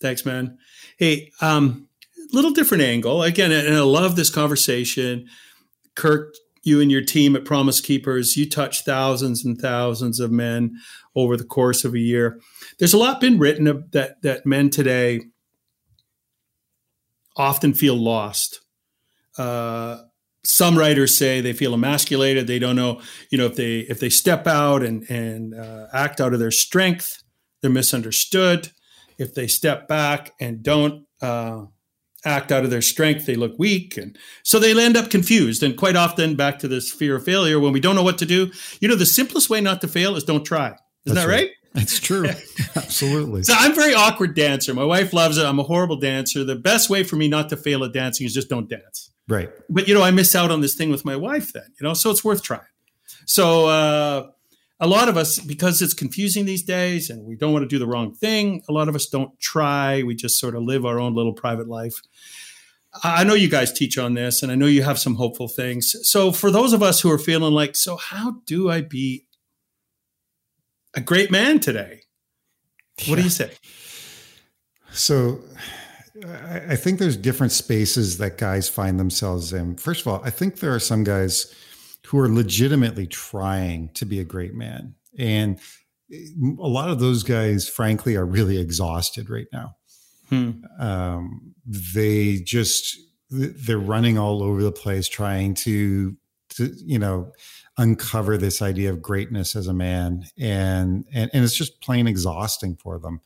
Thanks, 0.00 0.26
man. 0.26 0.58
Hey, 0.98 1.32
um, 1.40 1.88
little 2.32 2.50
different 2.50 2.82
angle 2.82 3.22
again, 3.22 3.50
and 3.50 3.74
I 3.74 3.80
love 3.80 4.16
this 4.16 4.28
conversation. 4.28 5.28
Kirk 5.94 6.34
you 6.64 6.80
and 6.80 6.90
your 6.90 7.04
team 7.04 7.36
at 7.36 7.44
Promise 7.44 7.80
Keepers, 7.80 8.36
you 8.36 8.48
touch 8.48 8.84
thousands 8.84 9.44
and 9.44 9.58
thousands 9.58 10.20
of 10.20 10.30
men 10.30 10.76
over 11.14 11.36
the 11.36 11.44
course 11.44 11.84
of 11.84 11.94
a 11.94 11.98
year. 11.98 12.40
There's 12.78 12.94
a 12.94 12.98
lot 12.98 13.20
been 13.20 13.38
written 13.38 13.66
of 13.66 13.90
that 13.92 14.20
that 14.22 14.46
men 14.46 14.70
today 14.70 15.22
often 17.36 17.74
feel 17.74 17.96
lost. 17.96 18.60
Uh, 19.36 19.98
some 20.44 20.78
writers 20.78 21.16
say 21.16 21.40
they 21.40 21.52
feel 21.52 21.74
emasculated. 21.74 22.46
They 22.46 22.58
don't 22.58 22.76
know, 22.76 23.00
you 23.30 23.38
know, 23.38 23.46
if 23.46 23.56
they 23.56 23.80
if 23.80 24.00
they 24.00 24.10
step 24.10 24.46
out 24.46 24.82
and 24.82 25.08
and 25.10 25.54
uh, 25.54 25.86
act 25.92 26.20
out 26.20 26.34
of 26.34 26.40
their 26.40 26.50
strength, 26.50 27.22
they're 27.60 27.70
misunderstood. 27.70 28.70
If 29.16 29.34
they 29.34 29.46
step 29.46 29.88
back 29.88 30.32
and 30.40 30.62
don't 30.62 31.06
uh, 31.22 31.66
act 32.24 32.50
out 32.50 32.64
of 32.64 32.70
their 32.70 32.82
strength, 32.82 33.26
they 33.26 33.34
look 33.34 33.58
weak. 33.58 33.96
And 33.96 34.18
so 34.42 34.58
they 34.58 34.78
end 34.78 34.96
up 34.96 35.10
confused. 35.10 35.62
And 35.62 35.76
quite 35.76 35.96
often, 35.96 36.36
back 36.36 36.58
to 36.60 36.68
this 36.68 36.90
fear 36.90 37.16
of 37.16 37.24
failure, 37.24 37.60
when 37.60 37.72
we 37.72 37.80
don't 37.80 37.94
know 37.94 38.02
what 38.02 38.18
to 38.18 38.26
do, 38.26 38.50
you 38.80 38.88
know, 38.88 38.96
the 38.96 39.06
simplest 39.06 39.50
way 39.50 39.60
not 39.60 39.80
to 39.82 39.88
fail 39.88 40.16
is 40.16 40.24
don't 40.24 40.44
try. 40.44 40.76
Isn't 41.06 41.14
That's 41.16 41.26
that 41.26 41.28
right? 41.28 41.50
It's 41.74 41.98
true. 41.98 42.26
Absolutely. 42.76 43.42
So 43.42 43.54
I'm 43.56 43.72
a 43.72 43.74
very 43.74 43.94
awkward 43.94 44.34
dancer. 44.34 44.72
My 44.74 44.84
wife 44.84 45.12
loves 45.12 45.38
it. 45.38 45.44
I'm 45.44 45.58
a 45.58 45.64
horrible 45.64 45.96
dancer. 45.96 46.44
The 46.44 46.54
best 46.54 46.88
way 46.88 47.02
for 47.02 47.16
me 47.16 47.28
not 47.28 47.48
to 47.50 47.56
fail 47.56 47.82
at 47.84 47.92
dancing 47.92 48.26
is 48.26 48.32
just 48.32 48.48
don't 48.48 48.68
dance. 48.68 49.10
Right. 49.28 49.50
But, 49.68 49.88
you 49.88 49.94
know, 49.94 50.02
I 50.02 50.10
miss 50.10 50.34
out 50.34 50.50
on 50.50 50.60
this 50.60 50.74
thing 50.74 50.90
with 50.90 51.04
my 51.04 51.16
wife 51.16 51.52
then, 51.52 51.64
you 51.80 51.86
know, 51.86 51.94
so 51.94 52.10
it's 52.10 52.24
worth 52.24 52.42
trying. 52.42 52.60
So, 53.26 53.66
uh, 53.66 54.30
a 54.84 54.86
lot 54.86 55.08
of 55.08 55.16
us, 55.16 55.38
because 55.38 55.80
it's 55.80 55.94
confusing 55.94 56.44
these 56.44 56.62
days 56.62 57.08
and 57.08 57.24
we 57.24 57.36
don't 57.36 57.54
want 57.54 57.62
to 57.62 57.68
do 57.68 57.78
the 57.78 57.86
wrong 57.86 58.14
thing, 58.14 58.62
a 58.68 58.72
lot 58.72 58.86
of 58.86 58.94
us 58.94 59.06
don't 59.06 59.40
try. 59.40 60.02
We 60.02 60.14
just 60.14 60.38
sort 60.38 60.54
of 60.54 60.62
live 60.62 60.84
our 60.84 61.00
own 61.00 61.14
little 61.14 61.32
private 61.32 61.68
life. 61.68 61.94
I 63.02 63.24
know 63.24 63.32
you 63.32 63.48
guys 63.48 63.72
teach 63.72 63.96
on 63.96 64.12
this 64.12 64.42
and 64.42 64.52
I 64.52 64.56
know 64.56 64.66
you 64.66 64.82
have 64.82 64.98
some 64.98 65.14
hopeful 65.14 65.48
things. 65.48 65.96
So, 66.02 66.32
for 66.32 66.50
those 66.50 66.74
of 66.74 66.82
us 66.82 67.00
who 67.00 67.10
are 67.10 67.18
feeling 67.18 67.54
like, 67.54 67.76
so 67.76 67.96
how 67.96 68.42
do 68.44 68.70
I 68.70 68.82
be 68.82 69.24
a 70.92 71.00
great 71.00 71.30
man 71.30 71.60
today? 71.60 72.02
What 73.06 73.08
yeah. 73.08 73.16
do 73.16 73.22
you 73.22 73.30
say? 73.30 73.52
So, 74.92 75.40
I 76.68 76.76
think 76.76 76.98
there's 76.98 77.16
different 77.16 77.52
spaces 77.52 78.18
that 78.18 78.36
guys 78.36 78.68
find 78.68 79.00
themselves 79.00 79.52
in. 79.54 79.76
First 79.76 80.02
of 80.02 80.08
all, 80.08 80.20
I 80.22 80.30
think 80.30 80.60
there 80.60 80.74
are 80.74 80.78
some 80.78 81.04
guys 81.04 81.52
who 82.14 82.20
are 82.20 82.28
legitimately 82.28 83.08
trying 83.08 83.88
to 83.88 84.06
be 84.06 84.20
a 84.20 84.24
great 84.24 84.54
man. 84.54 84.94
And 85.18 85.58
a 86.12 86.68
lot 86.68 86.88
of 86.88 87.00
those 87.00 87.24
guys, 87.24 87.68
frankly, 87.68 88.14
are 88.14 88.24
really 88.24 88.56
exhausted 88.56 89.28
right 89.28 89.48
now. 89.52 89.74
Hmm. 90.28 90.50
Um, 90.78 91.54
they 91.66 92.36
just 92.36 92.96
they're 93.30 93.78
running 93.78 94.16
all 94.16 94.44
over 94.44 94.62
the 94.62 94.70
place 94.70 95.08
trying 95.08 95.54
to, 95.54 96.16
to 96.50 96.72
you 96.76 97.00
know 97.00 97.32
uncover 97.78 98.38
this 98.38 98.62
idea 98.62 98.90
of 98.90 99.02
greatness 99.02 99.56
as 99.56 99.66
a 99.66 99.74
man 99.74 100.24
and 100.38 101.04
and, 101.12 101.30
and 101.34 101.42
it's 101.42 101.56
just 101.56 101.80
plain 101.80 102.06
exhausting 102.06 102.76
for 102.76 103.00
them 103.00 103.22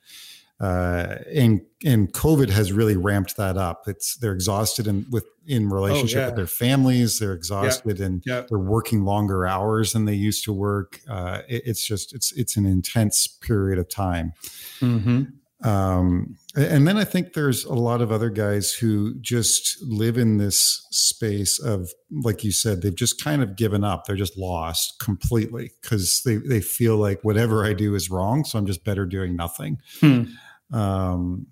uh, 0.61 1.17
and 1.35 1.61
and 1.85 2.13
covid 2.13 2.51
has 2.51 2.73
really 2.73 2.97
ramped 2.97 3.37
that 3.37 3.57
up 3.57 3.83
it's 3.87 4.17
they're 4.17 4.33
exhausted 4.33 4.87
in 4.87 5.07
with 5.11 5.25
in 5.47 5.69
relationship 5.69 6.17
oh, 6.17 6.21
yeah. 6.21 6.27
with 6.27 6.37
their 6.37 6.47
families 6.47 7.19
they're 7.19 7.33
exhausted 7.33 8.01
and 8.01 8.23
they're 8.25 8.59
working 8.59 9.05
longer 9.05 9.47
hours 9.47 9.93
than 9.93 10.05
they 10.05 10.15
used 10.15 10.45
to 10.45 10.53
work 10.53 11.01
uh, 11.09 11.43
it, 11.49 11.63
it's 11.67 11.87
just 11.87 12.15
it's 12.15 12.33
it's 12.33 12.57
an 12.57 12.67
intense 12.67 13.27
period 13.27 13.79
of 13.79 13.89
time 13.89 14.33
mm-hmm. 14.81 15.23
Um, 15.65 16.37
and 16.55 16.87
then 16.87 16.97
I 16.97 17.05
think 17.05 17.33
there's 17.33 17.65
a 17.65 17.75
lot 17.75 18.01
of 18.01 18.13
other 18.13 18.31
guys 18.31 18.73
who 18.73 19.15
just 19.21 19.83
live 19.83 20.17
in 20.17 20.39
this 20.39 20.87
space 20.91 21.59
of, 21.59 21.91
like 22.11 22.45
you 22.45 22.53
said, 22.53 22.83
they've 22.83 22.95
just 22.95 23.23
kind 23.23 23.43
of 23.43 23.57
given 23.57 23.83
up. 23.83 24.05
They're 24.05 24.17
just 24.17 24.39
lost 24.39 25.01
completely 25.01 25.73
because 25.83 26.23
they, 26.25 26.37
they 26.37 26.61
feel 26.61 26.97
like 26.97 27.23
whatever 27.23 27.65
I 27.65 27.73
do 27.73 27.95
is 27.95 28.09
wrong. 28.09 28.45
So 28.45 28.59
I'm 28.59 28.67
just 28.67 28.85
better 28.85 29.05
doing 29.05 29.35
nothing. 29.35 29.81
Hmm. 30.01 30.25
Um, 30.73 31.47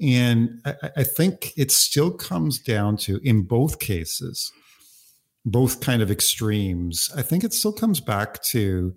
and 0.00 0.60
I, 0.64 0.74
I 0.98 1.04
think 1.04 1.52
it 1.56 1.70
still 1.70 2.10
comes 2.10 2.58
down 2.58 2.96
to, 2.98 3.20
in 3.22 3.42
both 3.42 3.78
cases, 3.78 4.52
both 5.44 5.80
kind 5.80 6.02
of 6.02 6.10
extremes, 6.10 7.10
I 7.16 7.22
think 7.22 7.44
it 7.44 7.54
still 7.54 7.72
comes 7.72 8.00
back 8.00 8.42
to 8.44 8.94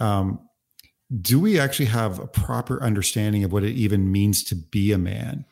um, 0.00 0.40
do 1.20 1.38
we 1.38 1.58
actually 1.58 1.86
have 1.86 2.18
a 2.18 2.26
proper 2.26 2.82
understanding 2.82 3.44
of 3.44 3.52
what 3.52 3.62
it 3.62 3.74
even 3.74 4.10
means 4.10 4.42
to 4.44 4.56
be 4.56 4.92
a 4.92 4.98
man? 4.98 5.44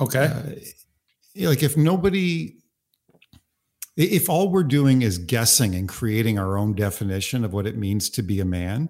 Okay. 0.00 0.24
Uh, 0.24 1.48
like 1.48 1.62
if 1.62 1.76
nobody, 1.76 2.56
if 3.96 4.30
all 4.30 4.50
we're 4.50 4.62
doing 4.62 5.02
is 5.02 5.18
guessing 5.18 5.74
and 5.74 5.88
creating 5.88 6.38
our 6.38 6.56
own 6.56 6.74
definition 6.74 7.44
of 7.44 7.52
what 7.52 7.66
it 7.66 7.76
means 7.76 8.08
to 8.10 8.22
be 8.22 8.40
a 8.40 8.44
man, 8.44 8.88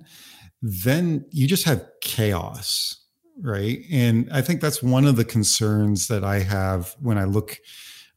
then 0.61 1.25
you 1.31 1.47
just 1.47 1.65
have 1.65 1.87
chaos. 2.03 3.00
Right. 3.43 3.85
And 3.91 4.29
I 4.33 4.43
think 4.43 4.61
that's 4.61 4.83
one 4.83 5.07
of 5.07 5.17
the 5.17 5.25
concerns 5.25 6.09
that 6.09 6.25
I 6.25 6.41
have 6.41 6.95
when 7.01 7.17
I 7.17 7.25
look 7.25 7.59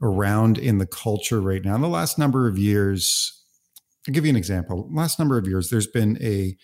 around 0.02 0.58
in 0.58 0.80
the 0.80 0.86
culture 0.86 1.40
right 1.40 1.64
now. 1.64 1.76
In 1.76 1.82
the 1.82 1.88
last 1.88 2.20
number 2.20 2.48
of 2.48 2.58
years, 2.58 3.42
I'll 4.08 4.14
give 4.14 4.26
you 4.26 4.30
an 4.30 4.36
example. 4.36 4.90
Last 4.92 5.18
number 5.18 5.38
of 5.38 5.48
years, 5.48 5.70
there's 5.70 5.88
been 5.88 6.18
a 6.22 6.58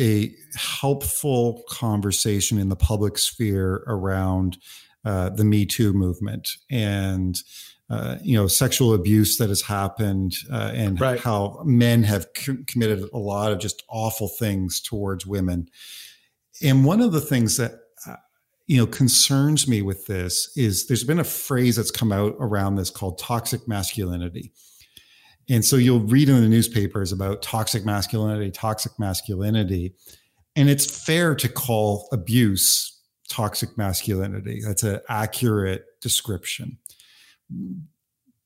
a 0.00 0.34
helpful 0.56 1.62
conversation 1.68 2.58
in 2.58 2.68
the 2.68 2.74
public 2.74 3.16
sphere 3.16 3.84
around 3.86 4.58
uh, 5.04 5.30
the 5.30 5.44
Me 5.44 5.64
Too 5.64 5.92
movement 5.92 6.48
and 6.68 7.36
uh, 7.90 8.16
you 8.22 8.36
know 8.36 8.48
sexual 8.48 8.92
abuse 8.92 9.36
that 9.36 9.50
has 9.50 9.62
happened 9.62 10.34
uh, 10.50 10.72
and 10.74 11.00
right. 11.00 11.20
how 11.20 11.60
men 11.64 12.02
have 12.02 12.26
committed 12.66 13.08
a 13.12 13.18
lot 13.18 13.52
of 13.52 13.60
just 13.60 13.84
awful 13.88 14.26
things 14.26 14.80
towards 14.80 15.26
women. 15.26 15.68
And 16.62 16.84
one 16.84 17.00
of 17.00 17.12
the 17.12 17.20
things 17.20 17.56
that 17.58 17.72
you 18.66 18.76
know 18.76 18.86
concerns 18.86 19.68
me 19.68 19.82
with 19.82 20.06
this 20.06 20.50
is 20.56 20.86
there's 20.86 21.04
been 21.04 21.20
a 21.20 21.24
phrase 21.24 21.76
that's 21.76 21.90
come 21.90 22.12
out 22.12 22.34
around 22.38 22.76
this 22.76 22.90
called 22.90 23.18
toxic 23.18 23.66
masculinity 23.68 24.52
and 25.48 25.64
so 25.64 25.76
you'll 25.76 26.00
read 26.00 26.28
in 26.28 26.40
the 26.40 26.48
newspapers 26.48 27.12
about 27.12 27.42
toxic 27.42 27.84
masculinity, 27.84 28.50
toxic 28.50 28.92
masculinity. 28.98 29.94
And 30.56 30.70
it's 30.70 31.04
fair 31.04 31.34
to 31.34 31.48
call 31.48 32.08
abuse 32.12 32.90
toxic 33.28 33.76
masculinity. 33.76 34.62
That's 34.64 34.82
an 34.82 35.00
accurate 35.08 35.84
description. 36.00 36.78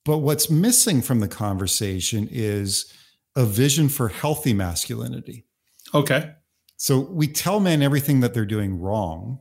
But 0.03 0.19
what's 0.19 0.49
missing 0.49 1.01
from 1.01 1.19
the 1.19 1.27
conversation 1.27 2.27
is 2.31 2.91
a 3.35 3.45
vision 3.45 3.87
for 3.87 4.09
healthy 4.09 4.53
masculinity. 4.53 5.45
Okay. 5.93 6.31
So 6.77 6.99
we 6.99 7.27
tell 7.27 7.59
men 7.59 7.81
everything 7.81 8.19
that 8.21 8.33
they're 8.33 8.45
doing 8.45 8.79
wrong, 8.79 9.39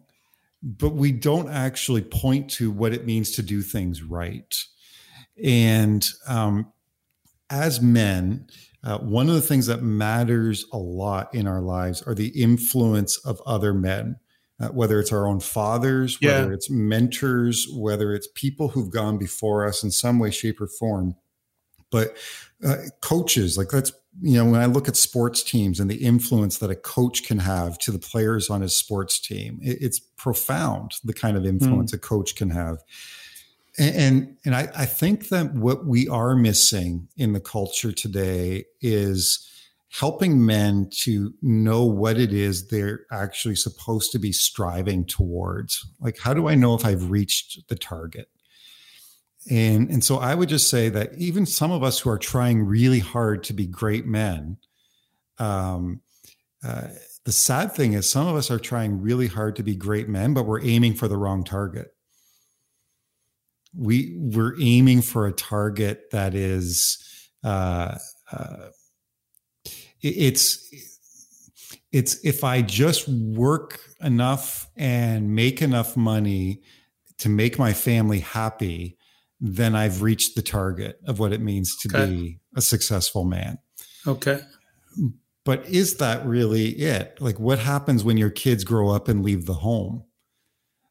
but 0.62 0.90
we 0.90 1.12
don't 1.12 1.48
actually 1.48 2.02
point 2.02 2.50
to 2.50 2.70
what 2.70 2.92
it 2.92 3.06
means 3.06 3.30
to 3.32 3.42
do 3.42 3.62
things 3.62 4.02
right. 4.02 4.54
And 5.42 6.06
um, 6.26 6.72
as 7.50 7.80
men, 7.80 8.48
uh, 8.84 8.98
one 8.98 9.28
of 9.28 9.34
the 9.34 9.40
things 9.40 9.66
that 9.66 9.82
matters 9.82 10.66
a 10.72 10.78
lot 10.78 11.34
in 11.34 11.46
our 11.46 11.60
lives 11.60 12.02
are 12.02 12.14
the 12.14 12.28
influence 12.28 13.18
of 13.18 13.40
other 13.46 13.72
men, 13.72 14.16
uh, 14.60 14.68
whether 14.68 14.98
it's 14.98 15.12
our 15.12 15.26
own 15.26 15.40
fathers, 15.40 16.18
yeah. 16.20 16.40
whether 16.40 16.52
it's 16.52 16.70
mentors, 16.70 17.66
whether 17.72 18.14
it's 18.14 18.28
people 18.34 18.68
who've 18.68 18.90
gone 18.90 19.18
before 19.18 19.66
us 19.66 19.82
in 19.82 19.90
some 19.90 20.18
way, 20.18 20.30
shape, 20.30 20.60
or 20.60 20.66
form. 20.66 21.14
But 21.90 22.16
uh, 22.64 22.76
coaches, 23.00 23.56
like 23.56 23.68
that's, 23.68 23.92
you 24.20 24.34
know, 24.34 24.50
when 24.50 24.60
I 24.60 24.66
look 24.66 24.88
at 24.88 24.96
sports 24.96 25.42
teams 25.42 25.80
and 25.80 25.90
the 25.90 26.04
influence 26.04 26.58
that 26.58 26.70
a 26.70 26.76
coach 26.76 27.24
can 27.24 27.38
have 27.38 27.78
to 27.78 27.92
the 27.92 27.98
players 27.98 28.50
on 28.50 28.62
his 28.62 28.74
sports 28.74 29.20
team, 29.20 29.60
it, 29.62 29.78
it's 29.80 29.98
profound 29.98 30.92
the 31.04 31.12
kind 31.12 31.36
of 31.36 31.46
influence 31.46 31.92
mm. 31.92 31.96
a 31.96 31.98
coach 31.98 32.34
can 32.34 32.50
have. 32.50 32.78
And 33.78 34.36
and 34.44 34.56
I, 34.56 34.68
I 34.76 34.86
think 34.86 35.28
that 35.28 35.54
what 35.54 35.86
we 35.86 36.08
are 36.08 36.34
missing 36.34 37.08
in 37.16 37.32
the 37.32 37.40
culture 37.40 37.92
today 37.92 38.64
is 38.80 39.46
helping 39.90 40.44
men 40.44 40.90
to 40.90 41.32
know 41.40 41.84
what 41.84 42.18
it 42.18 42.32
is 42.32 42.68
they're 42.68 43.06
actually 43.10 43.54
supposed 43.54 44.12
to 44.12 44.18
be 44.18 44.32
striving 44.32 45.04
towards. 45.04 45.86
Like 46.00 46.18
how 46.18 46.34
do 46.34 46.48
i 46.48 46.54
know 46.54 46.74
if 46.74 46.84
i've 46.84 47.10
reached 47.10 47.68
the 47.68 47.76
target 47.76 48.28
and 49.50 49.90
and 49.90 50.04
so 50.04 50.18
i 50.18 50.34
would 50.34 50.48
just 50.48 50.68
say 50.68 50.88
that 50.88 51.12
even 51.16 51.46
some 51.46 51.70
of 51.70 51.82
us 51.82 51.98
who 51.98 52.10
are 52.10 52.18
trying 52.18 52.64
really 52.64 53.00
hard 53.00 53.42
to 53.44 53.52
be 53.52 53.66
great 53.66 54.06
men 54.06 54.56
um, 55.38 56.00
uh, 56.64 56.88
the 57.24 57.32
sad 57.32 57.72
thing 57.72 57.92
is 57.92 58.08
some 58.08 58.26
of 58.26 58.36
us 58.36 58.50
are 58.50 58.58
trying 58.58 59.00
really 59.00 59.26
hard 59.26 59.54
to 59.56 59.62
be 59.62 59.76
great 59.76 60.08
men 60.08 60.34
but 60.34 60.44
we're 60.44 60.64
aiming 60.64 60.94
for 60.94 61.08
the 61.08 61.16
wrong 61.16 61.44
target. 61.44 61.94
We 63.76 64.14
we're 64.16 64.54
aiming 64.60 65.02
for 65.02 65.26
a 65.26 65.32
target 65.32 66.10
that 66.10 66.34
is 66.34 66.98
uh, 67.44 67.96
uh, 68.32 68.68
it's 70.00 70.68
it's 71.92 72.24
if 72.24 72.44
I 72.44 72.62
just 72.62 73.08
work 73.08 73.80
enough 74.00 74.68
and 74.76 75.34
make 75.34 75.60
enough 75.62 75.96
money 75.96 76.62
to 77.18 77.28
make 77.28 77.58
my 77.58 77.72
family 77.72 78.20
happy, 78.20 78.97
then 79.40 79.74
I've 79.74 80.02
reached 80.02 80.34
the 80.34 80.42
target 80.42 81.00
of 81.06 81.18
what 81.18 81.32
it 81.32 81.40
means 81.40 81.76
to 81.78 81.88
okay. 81.88 82.06
be 82.10 82.40
a 82.56 82.60
successful 82.60 83.24
man. 83.24 83.58
Okay. 84.06 84.40
But 85.44 85.66
is 85.66 85.96
that 85.98 86.26
really 86.26 86.70
it? 86.70 87.20
Like, 87.20 87.38
what 87.38 87.58
happens 87.58 88.04
when 88.04 88.18
your 88.18 88.30
kids 88.30 88.64
grow 88.64 88.90
up 88.90 89.08
and 89.08 89.22
leave 89.22 89.46
the 89.46 89.54
home? 89.54 90.04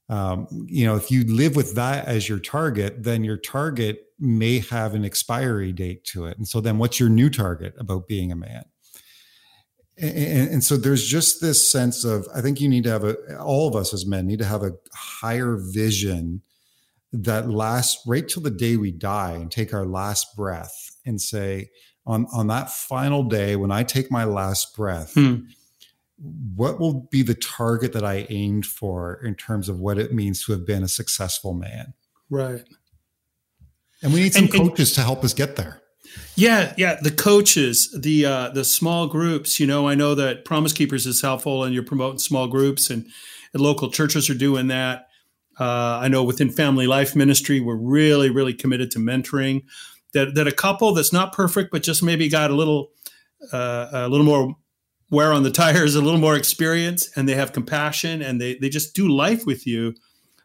um, 0.10 0.48
you 0.68 0.86
know 0.86 0.96
if 0.96 1.12
you 1.12 1.24
live 1.24 1.56
with 1.56 1.76
that 1.76 2.08
as 2.08 2.30
your 2.30 2.40
target 2.40 3.04
then 3.04 3.24
your 3.24 3.38
target 3.38 4.06
may 4.20 4.60
have 4.60 4.94
an 4.94 5.04
expiry 5.04 5.72
date 5.72 6.04
to 6.06 6.26
it 6.26 6.38
and 6.38 6.48
so 6.48 6.62
then 6.62 6.78
what's 6.78 7.00
your 7.00 7.10
new 7.10 7.30
target 7.30 7.74
about 7.78 8.08
being 8.08 8.32
a 8.32 8.36
man 8.36 8.64
and, 10.00 10.50
and, 10.50 10.64
so 10.64 10.78
there's 10.78 11.06
just 11.06 11.42
this 11.42 11.70
sense 11.70 12.04
of 12.04 12.28
i 12.34 12.42
think 12.42 12.62
you 12.62 12.70
need 12.70 12.84
to 12.84 12.90
have 12.90 13.04
a 13.04 13.38
all 13.38 13.68
of 13.68 13.76
us 13.76 13.94
as 13.94 14.06
men 14.06 14.26
need 14.26 14.40
to 14.40 14.46
have 14.46 14.64
a 14.64 14.72
higher 14.94 15.58
vision 15.60 16.42
that 17.12 17.50
lasts 17.50 18.02
right 18.06 18.28
till 18.28 18.44
the 18.44 18.52
day 18.52 18.78
we 18.78 18.92
die 18.92 19.34
and 19.34 19.52
take 19.52 19.74
our 19.74 19.86
last 19.86 20.36
breath 20.36 20.98
and 21.06 21.22
say 21.22 21.70
on 22.06 22.28
on 22.34 22.48
that 22.48 22.70
final 22.70 23.24
day 23.24 23.56
when 23.56 23.72
i 23.72 23.84
take 23.84 24.12
my 24.12 24.24
last 24.24 24.76
breath 24.76 25.14
hmm 25.14 25.38
what 26.20 26.80
will 26.80 27.08
be 27.12 27.22
the 27.22 27.36
target 27.36 27.94
that 27.94 28.04
I 28.04 28.26
aimed 28.30 28.66
for 28.66 29.22
in 29.24 29.36
terms 29.36 29.70
of 29.70 29.80
what 29.80 29.98
it 29.98 30.14
means 30.14 30.44
to 30.46 30.52
have 30.52 30.66
been 30.66 30.84
a 30.84 30.88
successful 30.88 31.54
man? 31.54 31.94
Right. 32.30 32.64
And 34.02 34.14
we 34.14 34.22
need 34.22 34.34
some 34.34 34.46
and, 34.46 34.54
coaches 34.54 34.90
and, 34.90 34.96
to 34.96 35.02
help 35.02 35.24
us 35.24 35.34
get 35.34 35.56
there. 35.56 35.82
Yeah, 36.36 36.74
yeah, 36.78 36.98
the 37.02 37.12
coaches, 37.12 37.96
the 38.00 38.26
uh, 38.26 38.50
the 38.50 38.64
small 38.64 39.08
groups. 39.08 39.60
You 39.60 39.68
know, 39.68 39.88
I 39.88 39.96
know 39.96 40.16
that 40.16 40.46
Promise 40.46 40.74
Keepers 40.74 41.06
is 41.06 41.22
helpful, 41.22 41.64
and 41.64 41.74
you're 41.74 41.84
promoting 41.84 42.20
small 42.20 42.48
groups, 42.48 42.90
and, 42.90 43.06
and 43.54 43.62
local 43.62 43.92
churches 43.92 44.30
are 44.30 44.36
doing 44.36 44.68
that. 44.68 45.07
Uh, 45.60 46.00
I 46.02 46.08
know 46.08 46.24
within 46.24 46.50
Family 46.50 46.88
Life 46.88 47.16
Ministry, 47.16 47.60
we're 47.60 47.76
really, 47.76 48.30
really 48.30 48.54
committed 48.54 48.92
to 48.92 49.00
mentoring. 49.00 49.64
That 50.14 50.36
that 50.36 50.48
a 50.48 50.52
couple 50.52 50.94
that's 50.94 51.12
not 51.12 51.34
perfect, 51.34 51.72
but 51.72 51.84
just 51.84 52.02
maybe 52.02 52.30
got 52.30 52.52
a 52.52 52.56
little 52.56 52.92
uh, 53.52 53.88
a 53.92 54.10
little 54.10 54.26
more 54.26 54.56
wear 55.10 55.32
on 55.32 55.44
the 55.44 55.52
tires, 55.52 55.96
a 55.96 56.02
little 56.02 56.20
more 56.20 56.36
experience, 56.36 57.10
and 57.16 57.28
they 57.28 57.36
have 57.36 57.54
compassion 57.54 58.22
and 58.22 58.42
they, 58.42 58.56
they 58.56 58.70
just 58.70 58.94
do 58.94 59.08
life 59.08 59.46
with 59.46 59.66
you. 59.66 59.96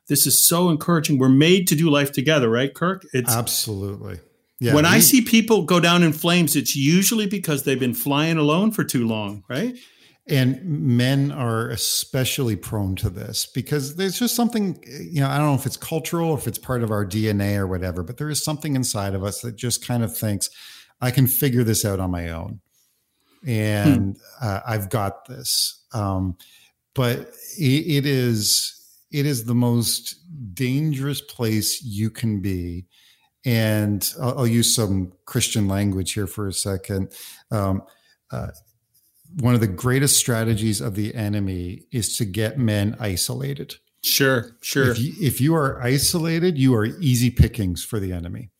This 0.09 0.27
is 0.27 0.45
so 0.45 0.69
encouraging. 0.69 1.19
We're 1.19 1.29
made 1.29 1.67
to 1.69 1.75
do 1.75 1.91
life 1.91 2.13
together, 2.13 2.49
right, 2.49 2.73
Kirk? 2.73 3.07
It's 3.13 3.33
absolutely. 3.33 4.21
Yeah, 4.59 4.75
when 4.75 4.85
we, 4.85 4.91
I 4.91 4.99
see 5.01 5.23
people 5.23 5.65
go 5.65 5.81
down 5.81 6.03
in 6.03 6.13
flames, 6.13 6.55
it's 6.55 6.77
usually 6.77 7.27
because 7.27 7.65
they've 7.65 7.81
been 7.81 7.95
flying 7.95 8.37
alone 8.37 8.71
for 8.71 8.85
too 8.85 9.07
long, 9.07 9.43
right? 9.49 9.75
And 10.29 10.65
men 10.65 11.33
are 11.33 11.69
especially 11.71 12.55
prone 12.55 12.95
to 12.95 13.11
this 13.11 13.45
because 13.45 13.97
there's 13.97 14.19
just 14.19 14.37
something 14.37 14.81
you 14.87 15.21
know 15.21 15.29
i 15.29 15.37
don't 15.37 15.47
know 15.47 15.55
if 15.55 15.67
it's 15.67 15.77
cultural 15.77 16.31
or 16.31 16.39
if 16.39 16.47
it's 16.47 16.59
part 16.59 16.83
of 16.85 16.93
our 16.93 17.05
dna 17.05 17.57
or 17.57 17.67
whatever 17.67 18.05
but 18.05 18.19
there 18.19 18.31
is 18.31 18.45
something 18.45 18.77
inside 18.77 19.15
of 19.15 19.25
us 19.25 19.41
that 19.41 19.57
just 19.57 19.85
kind 19.85 20.05
of 20.05 20.17
thinks 20.17 20.49
i 21.03 21.11
can 21.11 21.27
figure 21.27 21.65
this 21.65 21.85
out 21.85 22.01
on 22.01 22.11
my 22.11 22.31
own. 22.31 22.61
And 23.45 24.17
hmm. 24.17 24.47
uh, 24.47 24.61
i've 24.67 24.89
got 24.89 25.27
this. 25.27 25.85
Um, 25.93 26.39
but 26.95 27.19
it, 27.59 27.87
it 27.87 28.07
is 28.07 28.79
it 29.11 29.27
is 29.27 29.45
the 29.45 29.55
most 29.55 30.17
dangerous 30.55 31.21
place 31.21 31.83
you 31.83 32.09
can 32.09 32.41
be. 32.41 32.87
And 33.45 34.09
I'll, 34.23 34.39
I'll 34.39 34.47
use 34.47 34.75
some 34.75 35.13
christian 35.27 35.69
language 35.69 36.13
here 36.13 36.29
for 36.29 36.47
a 36.47 36.53
second. 36.53 37.13
Um, 37.51 37.83
uh, 38.31 38.49
one 39.41 39.55
of 39.55 39.61
the 39.61 39.67
greatest 39.67 40.17
strategies 40.17 40.81
of 40.81 40.95
the 40.95 41.15
enemy 41.15 41.85
is 41.93 42.17
to 42.19 42.25
get 42.25 42.59
men 42.59 42.97
isolated. 43.01 43.77
Sure, 44.03 44.57
sure. 44.61 44.91
If 44.91 44.99
you, 44.99 45.13
if 45.21 45.41
you 45.41 45.55
are 45.55 45.81
isolated, 45.83 46.59
you 46.59 46.75
are 46.75 46.87
easy 46.87 47.31
pickings 47.31 47.85
for 47.85 48.01
the 48.01 48.13
enemy. 48.13 48.51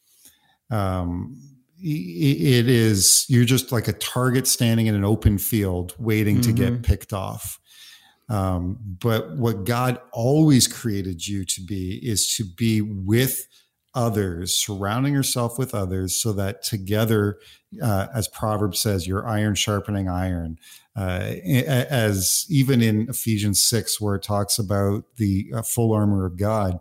Um, 0.71 1.37
it 1.85 2.69
is 2.69 3.27
you're 3.29 3.45
just 3.45 3.73
like 3.73 3.89
a 3.89 3.93
target 3.93 4.47
standing 4.47 4.87
in 4.87 4.95
an 4.95 5.05
open 5.05 5.39
field 5.39 5.95
waiting 5.99 6.37
mm-hmm. 6.37 6.51
to 6.51 6.53
get 6.53 6.73
mm-hmm. 6.75 6.83
picked 6.83 7.13
off. 7.13 7.59
Um, 8.29 8.79
but 8.81 9.37
what 9.37 9.65
God 9.65 9.99
always 10.13 10.69
created 10.69 11.27
you 11.27 11.45
to 11.45 11.61
be 11.61 11.99
is 12.03 12.35
to 12.37 12.45
be 12.45 12.81
with 12.81 13.47
others, 13.95 14.55
surrounding 14.55 15.13
yourself 15.13 15.59
with 15.59 15.75
others 15.75 16.21
so 16.21 16.33
that 16.33 16.63
together, 16.63 17.39
uh, 17.83 18.07
as 18.15 18.29
Proverbs 18.29 18.81
says, 18.81 19.07
your 19.07 19.27
iron 19.27 19.55
sharpening 19.55 20.09
iron. 20.09 20.59
Uh, 20.95 21.35
as 21.45 22.45
even 22.51 22.83
in 22.83 23.09
Ephesians 23.09 23.63
6, 23.63 24.01
where 24.01 24.15
it 24.17 24.23
talks 24.23 24.59
about 24.59 25.05
the 25.17 25.51
uh, 25.55 25.63
full 25.63 25.93
armor 25.93 26.27
of 26.27 26.37
God, 26.37 26.79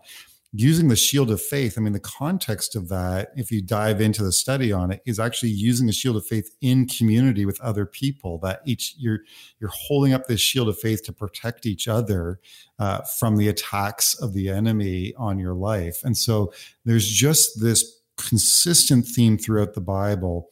using 0.53 0.89
the 0.89 0.95
shield 0.95 1.31
of 1.31 1.41
faith 1.41 1.75
i 1.77 1.81
mean 1.81 1.93
the 1.93 1.99
context 1.99 2.75
of 2.75 2.89
that 2.89 3.29
if 3.35 3.51
you 3.51 3.61
dive 3.61 4.01
into 4.01 4.21
the 4.21 4.33
study 4.33 4.71
on 4.71 4.91
it 4.91 5.01
is 5.05 5.19
actually 5.19 5.49
using 5.49 5.87
the 5.87 5.93
shield 5.93 6.17
of 6.17 6.25
faith 6.25 6.55
in 6.61 6.85
community 6.85 7.45
with 7.45 7.59
other 7.61 7.85
people 7.85 8.37
that 8.37 8.61
each 8.65 8.95
you're 8.97 9.19
you're 9.59 9.71
holding 9.73 10.13
up 10.13 10.27
this 10.27 10.41
shield 10.41 10.67
of 10.67 10.77
faith 10.77 11.03
to 11.03 11.13
protect 11.13 11.65
each 11.65 11.87
other 11.87 12.39
uh, 12.79 13.01
from 13.19 13.37
the 13.37 13.47
attacks 13.47 14.19
of 14.19 14.33
the 14.33 14.49
enemy 14.49 15.13
on 15.15 15.37
your 15.37 15.53
life. 15.53 16.01
And 16.03 16.17
so 16.17 16.51
there's 16.83 17.07
just 17.07 17.61
this 17.61 18.01
consistent 18.17 19.05
theme 19.05 19.37
throughout 19.37 19.73
the 19.73 19.81
bible 19.81 20.49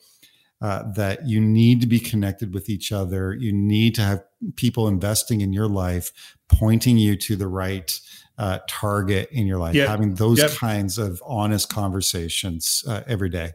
uh, 0.62 0.84
that 0.94 1.28
you 1.28 1.40
need 1.40 1.82
to 1.82 1.88
be 1.88 2.00
connected 2.00 2.54
with 2.54 2.70
each 2.70 2.92
other. 2.92 3.34
You 3.34 3.52
need 3.52 3.96
to 3.96 4.02
have 4.02 4.24
people 4.56 4.88
investing 4.88 5.42
in 5.42 5.54
your 5.54 5.68
life 5.68 6.12
pointing 6.50 6.98
you 6.98 7.16
to 7.16 7.36
the 7.36 7.48
right 7.48 8.00
uh, 8.40 8.60
target 8.68 9.30
in 9.32 9.46
your 9.46 9.58
life, 9.58 9.76
yep. 9.76 9.90
having 9.90 10.16
those 10.16 10.40
yep. 10.40 10.52
kinds 10.52 10.98
of 10.98 11.22
honest 11.26 11.70
conversations 11.70 12.86
uh, 12.88 13.02
every 13.06 13.30
day. 13.30 13.52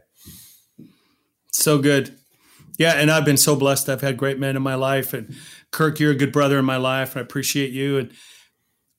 So 1.51 1.79
good. 1.79 2.15
Yeah. 2.77 2.93
And 2.93 3.09
I've 3.09 3.25
been 3.25 3.37
so 3.37 3.55
blessed. 3.55 3.89
I've 3.89 4.01
had 4.01 4.15
great 4.15 4.37
men 4.37 4.55
in 4.55 4.61
my 4.61 4.75
life. 4.75 5.13
And 5.13 5.35
Kirk, 5.71 5.99
you're 5.99 6.11
a 6.11 6.15
good 6.15 6.31
brother 6.31 6.59
in 6.59 6.65
my 6.65 6.77
life. 6.77 7.15
And 7.15 7.19
I 7.19 7.23
appreciate 7.23 7.71
you. 7.71 7.97
And 7.97 8.11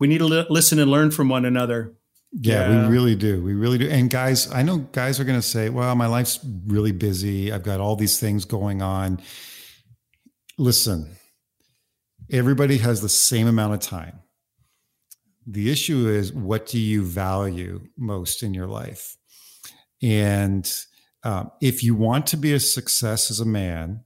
we 0.01 0.09
need 0.09 0.19
to 0.19 0.25
li- 0.25 0.47
listen 0.51 0.81
and 0.81 0.91
learn 0.91 1.13
from 1.13 1.29
one 1.29 1.45
another. 1.45 1.95
Yeah, 2.33 2.69
yeah, 2.69 2.89
we 2.89 2.93
really 2.93 3.15
do. 3.15 3.41
We 3.43 3.55
really 3.55 3.79
do. 3.79 3.89
And 3.89 4.11
guys, 4.11 4.53
I 4.53 4.63
know 4.63 4.79
guys 4.79 5.21
are 5.21 5.25
going 5.25 5.39
to 5.39 5.47
say, 5.47 5.69
well, 5.69 5.95
my 5.95 6.09
life's 6.09 6.41
really 6.67 6.93
busy. 6.93 7.53
I've 7.53 7.63
got 7.63 7.79
all 7.79 7.95
these 7.95 8.19
things 8.19 8.45
going 8.45 8.83
on. 8.83 9.21
Listen, 10.59 11.17
everybody 12.31 12.79
has 12.79 13.01
the 13.01 13.09
same 13.09 13.47
amount 13.47 13.75
of 13.75 13.81
time 13.81 14.21
the 15.47 15.71
issue 15.71 16.09
is 16.09 16.33
what 16.33 16.67
do 16.67 16.79
you 16.79 17.05
value 17.05 17.87
most 17.97 18.43
in 18.43 18.53
your 18.53 18.67
life? 18.67 19.17
And 20.03 20.71
um, 21.23 21.51
if 21.61 21.83
you 21.83 21.95
want 21.95 22.27
to 22.29 22.37
be 22.37 22.53
a 22.53 22.61
success 22.61 23.31
as 23.31 23.41
a 23.41 23.47
man, 23.47 24.05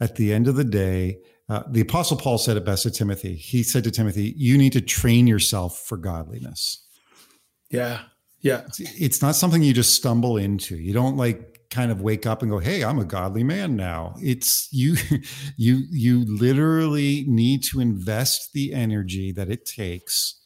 at 0.00 0.16
the 0.16 0.32
end 0.32 0.48
of 0.48 0.56
the 0.56 0.64
day, 0.64 1.18
uh, 1.48 1.62
the 1.68 1.80
Apostle 1.80 2.16
Paul 2.16 2.38
said 2.38 2.56
it 2.56 2.64
best 2.64 2.84
to 2.84 2.90
Timothy. 2.90 3.34
He 3.34 3.62
said 3.62 3.84
to 3.84 3.90
Timothy, 3.90 4.34
You 4.36 4.56
need 4.56 4.72
to 4.72 4.80
train 4.80 5.26
yourself 5.26 5.78
for 5.86 5.96
godliness. 5.96 6.84
Yeah. 7.70 8.00
Yeah. 8.40 8.62
It's, 8.66 8.80
it's 8.80 9.22
not 9.22 9.36
something 9.36 9.62
you 9.62 9.72
just 9.72 9.94
stumble 9.94 10.36
into. 10.36 10.76
You 10.76 10.92
don't 10.92 11.16
like 11.16 11.52
kind 11.70 11.90
of 11.90 12.02
wake 12.02 12.26
up 12.26 12.42
and 12.42 12.50
go 12.50 12.58
hey 12.58 12.84
i'm 12.84 12.98
a 12.98 13.04
godly 13.04 13.42
man 13.42 13.74
now 13.74 14.14
it's 14.20 14.68
you 14.70 14.94
you 15.56 15.84
you 15.90 16.22
literally 16.26 17.24
need 17.26 17.62
to 17.62 17.80
invest 17.80 18.52
the 18.52 18.74
energy 18.74 19.32
that 19.32 19.48
it 19.48 19.64
takes 19.64 20.41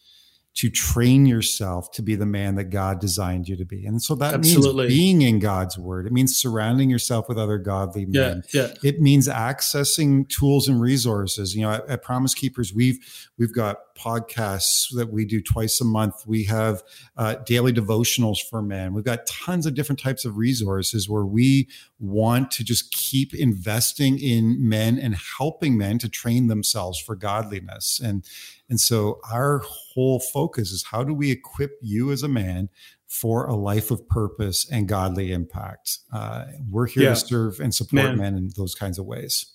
to 0.56 0.70
train 0.70 1.26
yourself 1.26 1.90
to 1.92 2.02
be 2.02 2.14
the 2.14 2.26
man 2.26 2.54
that 2.54 2.64
God 2.64 2.98
designed 2.98 3.46
you 3.46 3.56
to 3.56 3.64
be. 3.66 3.84
And 3.84 4.02
so 4.02 4.14
that 4.14 4.32
Absolutely. 4.32 4.88
means 4.88 4.94
being 4.94 5.22
in 5.22 5.38
God's 5.38 5.78
word. 5.78 6.06
It 6.06 6.12
means 6.12 6.34
surrounding 6.34 6.88
yourself 6.88 7.28
with 7.28 7.38
other 7.38 7.58
godly 7.58 8.06
men. 8.06 8.42
Yeah, 8.52 8.68
yeah. 8.68 8.74
It 8.82 9.00
means 9.00 9.28
accessing 9.28 10.26
tools 10.28 10.66
and 10.66 10.80
resources. 10.80 11.54
You 11.54 11.62
know, 11.62 11.72
at, 11.72 11.88
at 11.88 12.02
Promise 12.02 12.34
Keepers, 12.34 12.72
we've 12.72 12.98
we've 13.38 13.52
got 13.52 13.76
podcasts 13.96 14.94
that 14.94 15.12
we 15.12 15.24
do 15.24 15.40
twice 15.40 15.80
a 15.80 15.84
month. 15.84 16.26
We 16.26 16.44
have 16.44 16.82
uh, 17.16 17.36
daily 17.46 17.72
devotionals 17.72 18.38
for 18.38 18.62
men. 18.62 18.94
We've 18.94 19.04
got 19.04 19.26
tons 19.26 19.66
of 19.66 19.74
different 19.74 20.00
types 20.00 20.24
of 20.24 20.36
resources 20.36 21.08
where 21.08 21.24
we 21.24 21.68
want 21.98 22.50
to 22.52 22.64
just 22.64 22.92
keep 22.92 23.34
investing 23.34 24.18
in 24.18 24.68
men 24.68 24.98
and 24.98 25.16
helping 25.38 25.76
men 25.78 25.98
to 25.98 26.08
train 26.08 26.48
themselves 26.48 26.98
for 26.98 27.16
godliness. 27.16 28.00
And 28.02 28.24
and 28.68 28.80
so 28.80 29.20
our 29.30 29.58
whole 29.58 30.20
focus 30.20 30.72
is 30.72 30.84
how 30.84 31.04
do 31.04 31.14
we 31.14 31.30
equip 31.30 31.78
you 31.80 32.10
as 32.10 32.22
a 32.22 32.28
man 32.28 32.68
for 33.06 33.46
a 33.46 33.54
life 33.54 33.90
of 33.90 34.08
purpose 34.08 34.68
and 34.70 34.88
godly 34.88 35.32
impact? 35.32 35.98
Uh, 36.12 36.46
we're 36.68 36.86
here 36.86 37.04
yeah. 37.04 37.10
to 37.10 37.16
serve 37.16 37.60
and 37.60 37.74
support 37.74 38.04
man. 38.04 38.18
men 38.18 38.34
in 38.36 38.50
those 38.56 38.74
kinds 38.74 38.98
of 38.98 39.06
ways. 39.06 39.46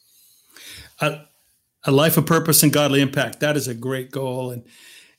Uh, 1.00 1.18
a 1.84 1.92
life 1.92 2.18
of 2.18 2.26
purpose 2.26 2.64
and 2.64 2.72
godly 2.72 3.02
impact. 3.02 3.40
That 3.40 3.58
is 3.58 3.68
a 3.68 3.74
great 3.74 4.12
goal. 4.12 4.52
And 4.52 4.64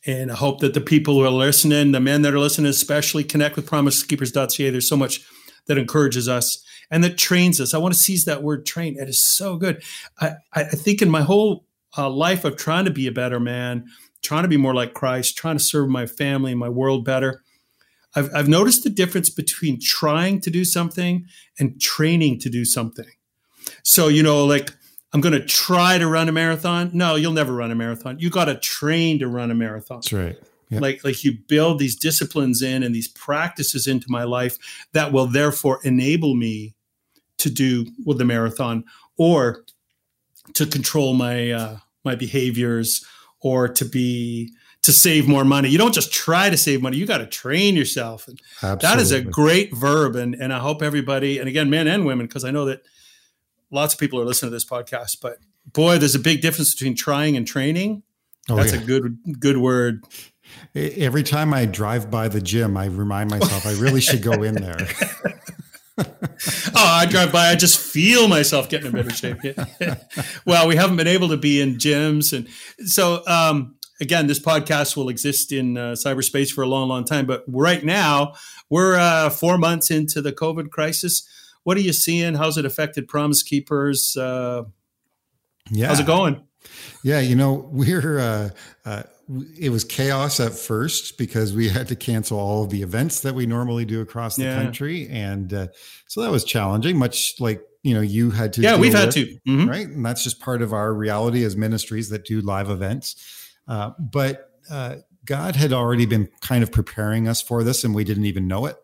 and 0.04 0.32
I 0.32 0.34
hope 0.34 0.60
that 0.60 0.74
the 0.74 0.80
people 0.80 1.14
who 1.14 1.24
are 1.24 1.30
listening, 1.30 1.92
the 1.92 2.00
men 2.00 2.22
that 2.22 2.34
are 2.34 2.38
listening, 2.38 2.68
especially 2.68 3.22
connect 3.22 3.54
with 3.54 3.70
promisekeepers.ca. 3.70 4.70
There's 4.70 4.88
so 4.88 4.96
much 4.96 5.24
that 5.66 5.78
encourages 5.78 6.28
us 6.28 6.64
and 6.90 7.04
that 7.04 7.16
trains 7.16 7.60
us. 7.60 7.72
I 7.72 7.78
want 7.78 7.94
to 7.94 8.00
seize 8.00 8.24
that 8.24 8.42
word 8.42 8.66
train. 8.66 8.96
It 8.98 9.08
is 9.08 9.20
so 9.20 9.56
good. 9.56 9.82
I, 10.20 10.34
I 10.52 10.64
think 10.64 11.02
in 11.02 11.10
my 11.10 11.22
whole 11.22 11.66
uh, 11.96 12.10
life 12.10 12.44
of 12.44 12.56
trying 12.56 12.84
to 12.84 12.90
be 12.90 13.06
a 13.06 13.12
better 13.12 13.38
man, 13.38 13.86
trying 14.22 14.42
to 14.42 14.48
be 14.48 14.56
more 14.56 14.74
like 14.74 14.92
Christ, 14.92 15.36
trying 15.36 15.56
to 15.56 15.62
serve 15.62 15.88
my 15.88 16.06
family 16.06 16.50
and 16.50 16.60
my 16.60 16.68
world 16.68 17.04
better. 17.04 17.42
I've, 18.14 18.30
I've 18.34 18.48
noticed 18.48 18.82
the 18.82 18.90
difference 18.90 19.30
between 19.30 19.78
trying 19.80 20.40
to 20.42 20.50
do 20.50 20.64
something 20.64 21.26
and 21.58 21.80
training 21.80 22.40
to 22.40 22.50
do 22.50 22.64
something. 22.64 23.08
So, 23.84 24.08
you 24.08 24.22
know, 24.22 24.44
like 24.44 24.72
I'm 25.12 25.20
going 25.20 25.34
to 25.34 25.44
try 25.44 25.98
to 25.98 26.06
run 26.06 26.28
a 26.28 26.32
marathon. 26.32 26.90
No, 26.94 27.16
you'll 27.16 27.32
never 27.32 27.52
run 27.52 27.70
a 27.70 27.74
marathon. 27.74 28.18
You 28.18 28.30
got 28.30 28.46
to 28.46 28.54
train 28.56 29.18
to 29.18 29.28
run 29.28 29.50
a 29.50 29.54
marathon. 29.54 29.98
That's 29.98 30.12
right. 30.12 30.38
Yep. 30.70 30.80
Like, 30.80 31.04
like 31.04 31.22
you 31.22 31.36
build 31.48 31.78
these 31.78 31.96
disciplines 31.96 32.62
in 32.62 32.82
and 32.82 32.94
these 32.94 33.08
practices 33.08 33.86
into 33.86 34.06
my 34.08 34.24
life 34.24 34.56
that 34.92 35.12
will 35.12 35.26
therefore 35.26 35.80
enable 35.84 36.34
me 36.34 36.74
to 37.38 37.50
do 37.50 37.86
with 38.06 38.16
the 38.16 38.24
marathon 38.24 38.84
or 39.18 39.64
to 40.54 40.64
control 40.64 41.12
my 41.12 41.50
uh, 41.50 41.76
my 42.04 42.14
behaviors 42.14 43.04
or 43.40 43.68
to 43.68 43.84
be 43.84 44.52
to 44.82 44.92
save 44.92 45.28
more 45.28 45.44
money. 45.44 45.68
You 45.68 45.78
don't 45.78 45.94
just 45.94 46.12
try 46.12 46.48
to 46.48 46.56
save 46.56 46.82
money; 46.82 46.96
you 46.96 47.06
got 47.06 47.18
to 47.18 47.26
train 47.26 47.76
yourself. 47.76 48.26
And 48.28 48.40
Absolutely. 48.62 48.86
that 48.86 48.98
is 48.98 49.12
a 49.12 49.20
great 49.20 49.74
verb, 49.74 50.16
and 50.16 50.34
and 50.34 50.52
I 50.52 50.58
hope 50.58 50.82
everybody, 50.82 51.38
and 51.38 51.48
again, 51.48 51.68
men 51.68 51.86
and 51.86 52.06
women, 52.06 52.26
because 52.26 52.44
I 52.44 52.50
know 52.50 52.64
that 52.66 52.82
lots 53.72 53.94
of 53.94 54.00
people 54.00 54.20
are 54.20 54.24
listening 54.24 54.50
to 54.50 54.54
this 54.54 54.64
podcast. 54.64 55.16
But 55.20 55.38
boy, 55.66 55.98
there's 55.98 56.14
a 56.14 56.20
big 56.20 56.40
difference 56.40 56.74
between 56.74 56.94
trying 56.94 57.36
and 57.36 57.46
training. 57.46 58.04
Oh, 58.48 58.56
That's 58.56 58.72
yeah. 58.72 58.80
a 58.80 58.84
good 58.84 59.18
good 59.40 59.56
word. 59.56 60.04
Every 60.74 61.22
time 61.22 61.52
I 61.54 61.64
drive 61.64 62.10
by 62.10 62.28
the 62.28 62.40
gym, 62.40 62.76
I 62.76 62.86
remind 62.86 63.30
myself 63.30 63.66
I 63.66 63.72
really 63.72 64.00
should 64.00 64.22
go 64.22 64.42
in 64.42 64.54
there. 64.54 64.76
oh, 65.98 66.04
I 66.74 67.06
drive 67.06 67.32
by, 67.32 67.48
I 67.48 67.54
just 67.54 67.78
feel 67.78 68.28
myself 68.28 68.68
getting 68.68 68.88
in 68.88 68.92
better 68.92 69.10
shape. 69.10 69.38
well, 70.46 70.68
we 70.68 70.76
haven't 70.76 70.96
been 70.96 71.06
able 71.06 71.28
to 71.28 71.36
be 71.36 71.60
in 71.60 71.76
gyms. 71.76 72.36
And 72.36 72.48
so, 72.88 73.22
um, 73.26 73.76
again, 74.00 74.26
this 74.26 74.40
podcast 74.40 74.96
will 74.96 75.08
exist 75.08 75.52
in 75.52 75.76
uh, 75.76 75.92
cyberspace 75.92 76.50
for 76.50 76.62
a 76.62 76.66
long, 76.66 76.88
long 76.88 77.04
time. 77.04 77.26
But 77.26 77.44
right 77.46 77.84
now, 77.84 78.34
we're 78.68 78.96
uh, 78.96 79.30
four 79.30 79.58
months 79.58 79.90
into 79.90 80.20
the 80.20 80.32
COVID 80.32 80.70
crisis. 80.70 81.26
What 81.64 81.76
are 81.76 81.80
you 81.80 81.92
seeing? 81.92 82.34
How's 82.34 82.58
it 82.58 82.64
affected 82.64 83.08
Promise 83.08 83.42
Keepers? 83.42 84.16
Uh, 84.16 84.64
yeah. 85.70 85.88
How's 85.88 86.00
it 86.00 86.06
going? 86.06 86.42
Yeah, 87.02 87.20
you 87.20 87.34
know, 87.34 87.68
we're 87.72 88.18
uh, 88.18 88.50
uh, 88.84 89.02
it 89.58 89.70
was 89.70 89.84
chaos 89.84 90.40
at 90.40 90.52
first 90.52 91.18
because 91.18 91.52
we 91.52 91.68
had 91.68 91.88
to 91.88 91.96
cancel 91.96 92.38
all 92.38 92.64
of 92.64 92.70
the 92.70 92.82
events 92.82 93.20
that 93.20 93.34
we 93.34 93.46
normally 93.46 93.84
do 93.84 94.00
across 94.00 94.36
the 94.36 94.44
yeah. 94.44 94.62
country, 94.62 95.08
and 95.08 95.52
uh, 95.52 95.68
so 96.06 96.22
that 96.22 96.30
was 96.30 96.44
challenging. 96.44 96.98
Much 96.98 97.34
like 97.40 97.62
you 97.82 97.94
know 97.94 98.00
you 98.00 98.30
had 98.30 98.52
to. 98.54 98.60
Yeah, 98.60 98.78
we've 98.78 98.92
had 98.92 99.06
with, 99.06 99.14
to. 99.14 99.26
Mm-hmm. 99.48 99.68
Right, 99.68 99.86
and 99.86 100.04
that's 100.04 100.22
just 100.22 100.40
part 100.40 100.62
of 100.62 100.72
our 100.72 100.92
reality 100.92 101.44
as 101.44 101.56
ministries 101.56 102.08
that 102.10 102.24
do 102.24 102.40
live 102.40 102.70
events. 102.70 103.50
Uh, 103.66 103.90
but 103.98 104.50
uh, 104.70 104.96
God 105.24 105.56
had 105.56 105.72
already 105.72 106.06
been 106.06 106.28
kind 106.40 106.62
of 106.62 106.70
preparing 106.70 107.28
us 107.28 107.40
for 107.40 107.64
this, 107.64 107.84
and 107.84 107.94
we 107.94 108.04
didn't 108.04 108.26
even 108.26 108.46
know 108.46 108.66
it. 108.66 108.76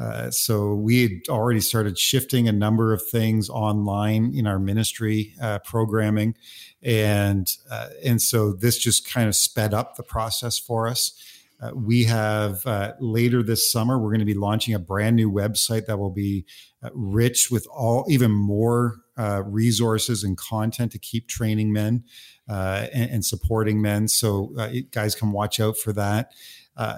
Uh, 0.00 0.30
so 0.30 0.74
we 0.74 1.02
had 1.02 1.10
already 1.28 1.60
started 1.60 1.98
shifting 1.98 2.48
a 2.48 2.52
number 2.52 2.92
of 2.92 3.02
things 3.06 3.50
online 3.50 4.32
in 4.34 4.46
our 4.46 4.58
ministry 4.58 5.34
uh, 5.40 5.58
programming, 5.60 6.34
and 6.82 7.56
uh, 7.70 7.88
and 8.02 8.22
so 8.22 8.52
this 8.52 8.78
just 8.78 9.08
kind 9.08 9.28
of 9.28 9.36
sped 9.36 9.74
up 9.74 9.96
the 9.96 10.02
process 10.02 10.58
for 10.58 10.88
us. 10.88 11.12
Uh, 11.60 11.70
we 11.74 12.04
have 12.04 12.64
uh, 12.66 12.92
later 13.00 13.42
this 13.42 13.70
summer 13.70 13.98
we're 13.98 14.08
going 14.08 14.18
to 14.18 14.24
be 14.24 14.34
launching 14.34 14.74
a 14.74 14.78
brand 14.78 15.14
new 15.14 15.30
website 15.30 15.86
that 15.86 15.98
will 15.98 16.10
be 16.10 16.44
rich 16.92 17.50
with 17.50 17.66
all 17.68 18.04
even 18.08 18.32
more 18.32 18.96
resources 19.44 20.24
and 20.24 20.36
content 20.36 20.90
to 20.90 20.98
keep 20.98 21.28
training 21.28 21.72
men 21.72 22.02
and, 22.48 23.10
and, 23.10 23.24
supporting 23.24 23.80
men. 23.80 24.08
So 24.08 24.52
guys 24.90 25.14
can 25.14 25.30
watch 25.30 25.60
out 25.60 25.76
for 25.76 25.92
that. 25.92 26.32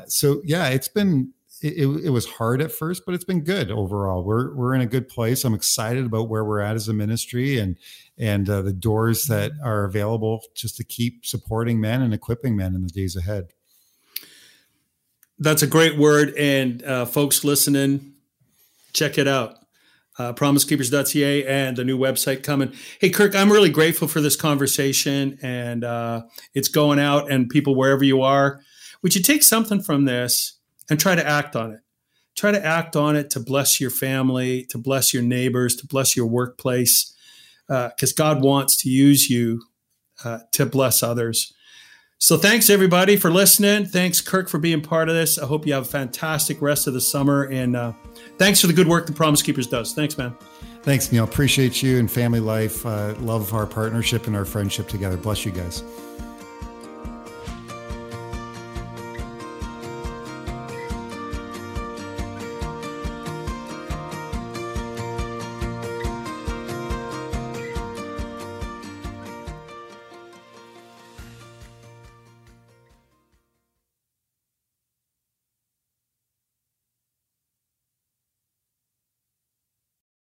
so 0.06 0.40
yeah, 0.44 0.68
it's 0.68 0.88
been 0.88 1.34
it, 1.64 2.04
it, 2.04 2.10
was 2.10 2.26
hard 2.26 2.60
at 2.60 2.70
first, 2.70 3.06
but 3.06 3.14
it's 3.14 3.24
been 3.24 3.42
good 3.42 3.70
overall. 3.70 4.22
We're 4.22 4.54
we're 4.54 4.74
in 4.74 4.82
a 4.82 4.86
good 4.86 5.08
place. 5.08 5.44
I'm 5.44 5.54
excited 5.54 6.04
about 6.04 6.28
where 6.28 6.44
we're 6.44 6.60
at 6.60 6.76
as 6.76 6.88
a 6.88 6.92
ministry 6.92 7.58
and 7.58 7.76
and 8.18 8.48
uh, 8.50 8.60
the 8.60 8.72
doors 8.72 9.26
that 9.26 9.52
mm-hmm. 9.52 9.66
are 9.66 9.84
available 9.84 10.42
just 10.54 10.76
to 10.76 10.84
keep 10.84 11.24
supporting 11.24 11.80
men 11.80 12.02
and 12.02 12.12
equipping 12.12 12.54
men 12.54 12.74
in 12.74 12.82
the 12.82 12.90
days 12.90 13.16
ahead. 13.16 13.48
That's 15.38 15.62
a 15.62 15.66
great 15.66 15.96
word, 15.96 16.34
and 16.36 16.82
uh, 16.84 17.06
folks 17.06 17.44
listening, 17.44 18.12
check 18.92 19.16
it 19.16 19.26
out. 19.26 19.56
Uh, 20.16 20.32
promisekeepers.ca 20.32 21.44
and 21.44 21.76
the 21.76 21.82
new 21.82 21.98
website 21.98 22.44
coming. 22.44 22.72
Hey, 23.00 23.10
Kirk, 23.10 23.34
I'm 23.34 23.50
really 23.50 23.70
grateful 23.70 24.06
for 24.06 24.20
this 24.20 24.36
conversation 24.36 25.40
and 25.42 25.82
uh, 25.82 26.22
it's 26.54 26.68
going 26.68 27.00
out 27.00 27.32
and 27.32 27.48
people 27.48 27.74
wherever 27.74 28.04
you 28.04 28.22
are. 28.22 28.60
Would 29.02 29.16
you 29.16 29.22
take 29.22 29.42
something 29.42 29.82
from 29.82 30.04
this 30.04 30.53
and 30.90 30.98
try 30.98 31.14
to 31.14 31.26
act 31.26 31.56
on 31.56 31.72
it. 31.72 31.80
Try 32.36 32.50
to 32.50 32.64
act 32.64 32.96
on 32.96 33.14
it 33.16 33.30
to 33.30 33.40
bless 33.40 33.80
your 33.80 33.90
family, 33.90 34.64
to 34.70 34.78
bless 34.78 35.14
your 35.14 35.22
neighbors, 35.22 35.76
to 35.76 35.86
bless 35.86 36.16
your 36.16 36.26
workplace, 36.26 37.14
because 37.68 38.12
uh, 38.12 38.16
God 38.16 38.42
wants 38.42 38.76
to 38.78 38.90
use 38.90 39.30
you 39.30 39.62
uh, 40.24 40.40
to 40.52 40.66
bless 40.66 41.02
others. 41.02 41.52
So 42.18 42.36
thanks 42.36 42.70
everybody 42.70 43.16
for 43.16 43.30
listening. 43.30 43.86
Thanks 43.86 44.20
Kirk 44.20 44.48
for 44.48 44.58
being 44.58 44.80
part 44.80 45.08
of 45.08 45.14
this. 45.14 45.38
I 45.38 45.46
hope 45.46 45.66
you 45.66 45.74
have 45.74 45.82
a 45.82 45.88
fantastic 45.88 46.62
rest 46.62 46.86
of 46.86 46.94
the 46.94 47.00
summer, 47.00 47.44
and 47.44 47.76
uh, 47.76 47.92
thanks 48.38 48.60
for 48.60 48.66
the 48.66 48.72
good 48.72 48.88
work 48.88 49.06
the 49.06 49.12
Promise 49.12 49.42
Keepers 49.42 49.66
does. 49.66 49.92
Thanks, 49.92 50.16
man. 50.16 50.34
Thanks, 50.82 51.10
Neil. 51.12 51.24
Appreciate 51.24 51.82
you 51.82 51.98
and 51.98 52.10
family 52.10 52.40
life. 52.40 52.84
Uh, 52.84 53.14
love 53.20 53.52
our 53.54 53.66
partnership 53.66 54.26
and 54.26 54.36
our 54.36 54.44
friendship 54.44 54.88
together. 54.88 55.16
Bless 55.16 55.44
you 55.44 55.52
guys. 55.52 55.82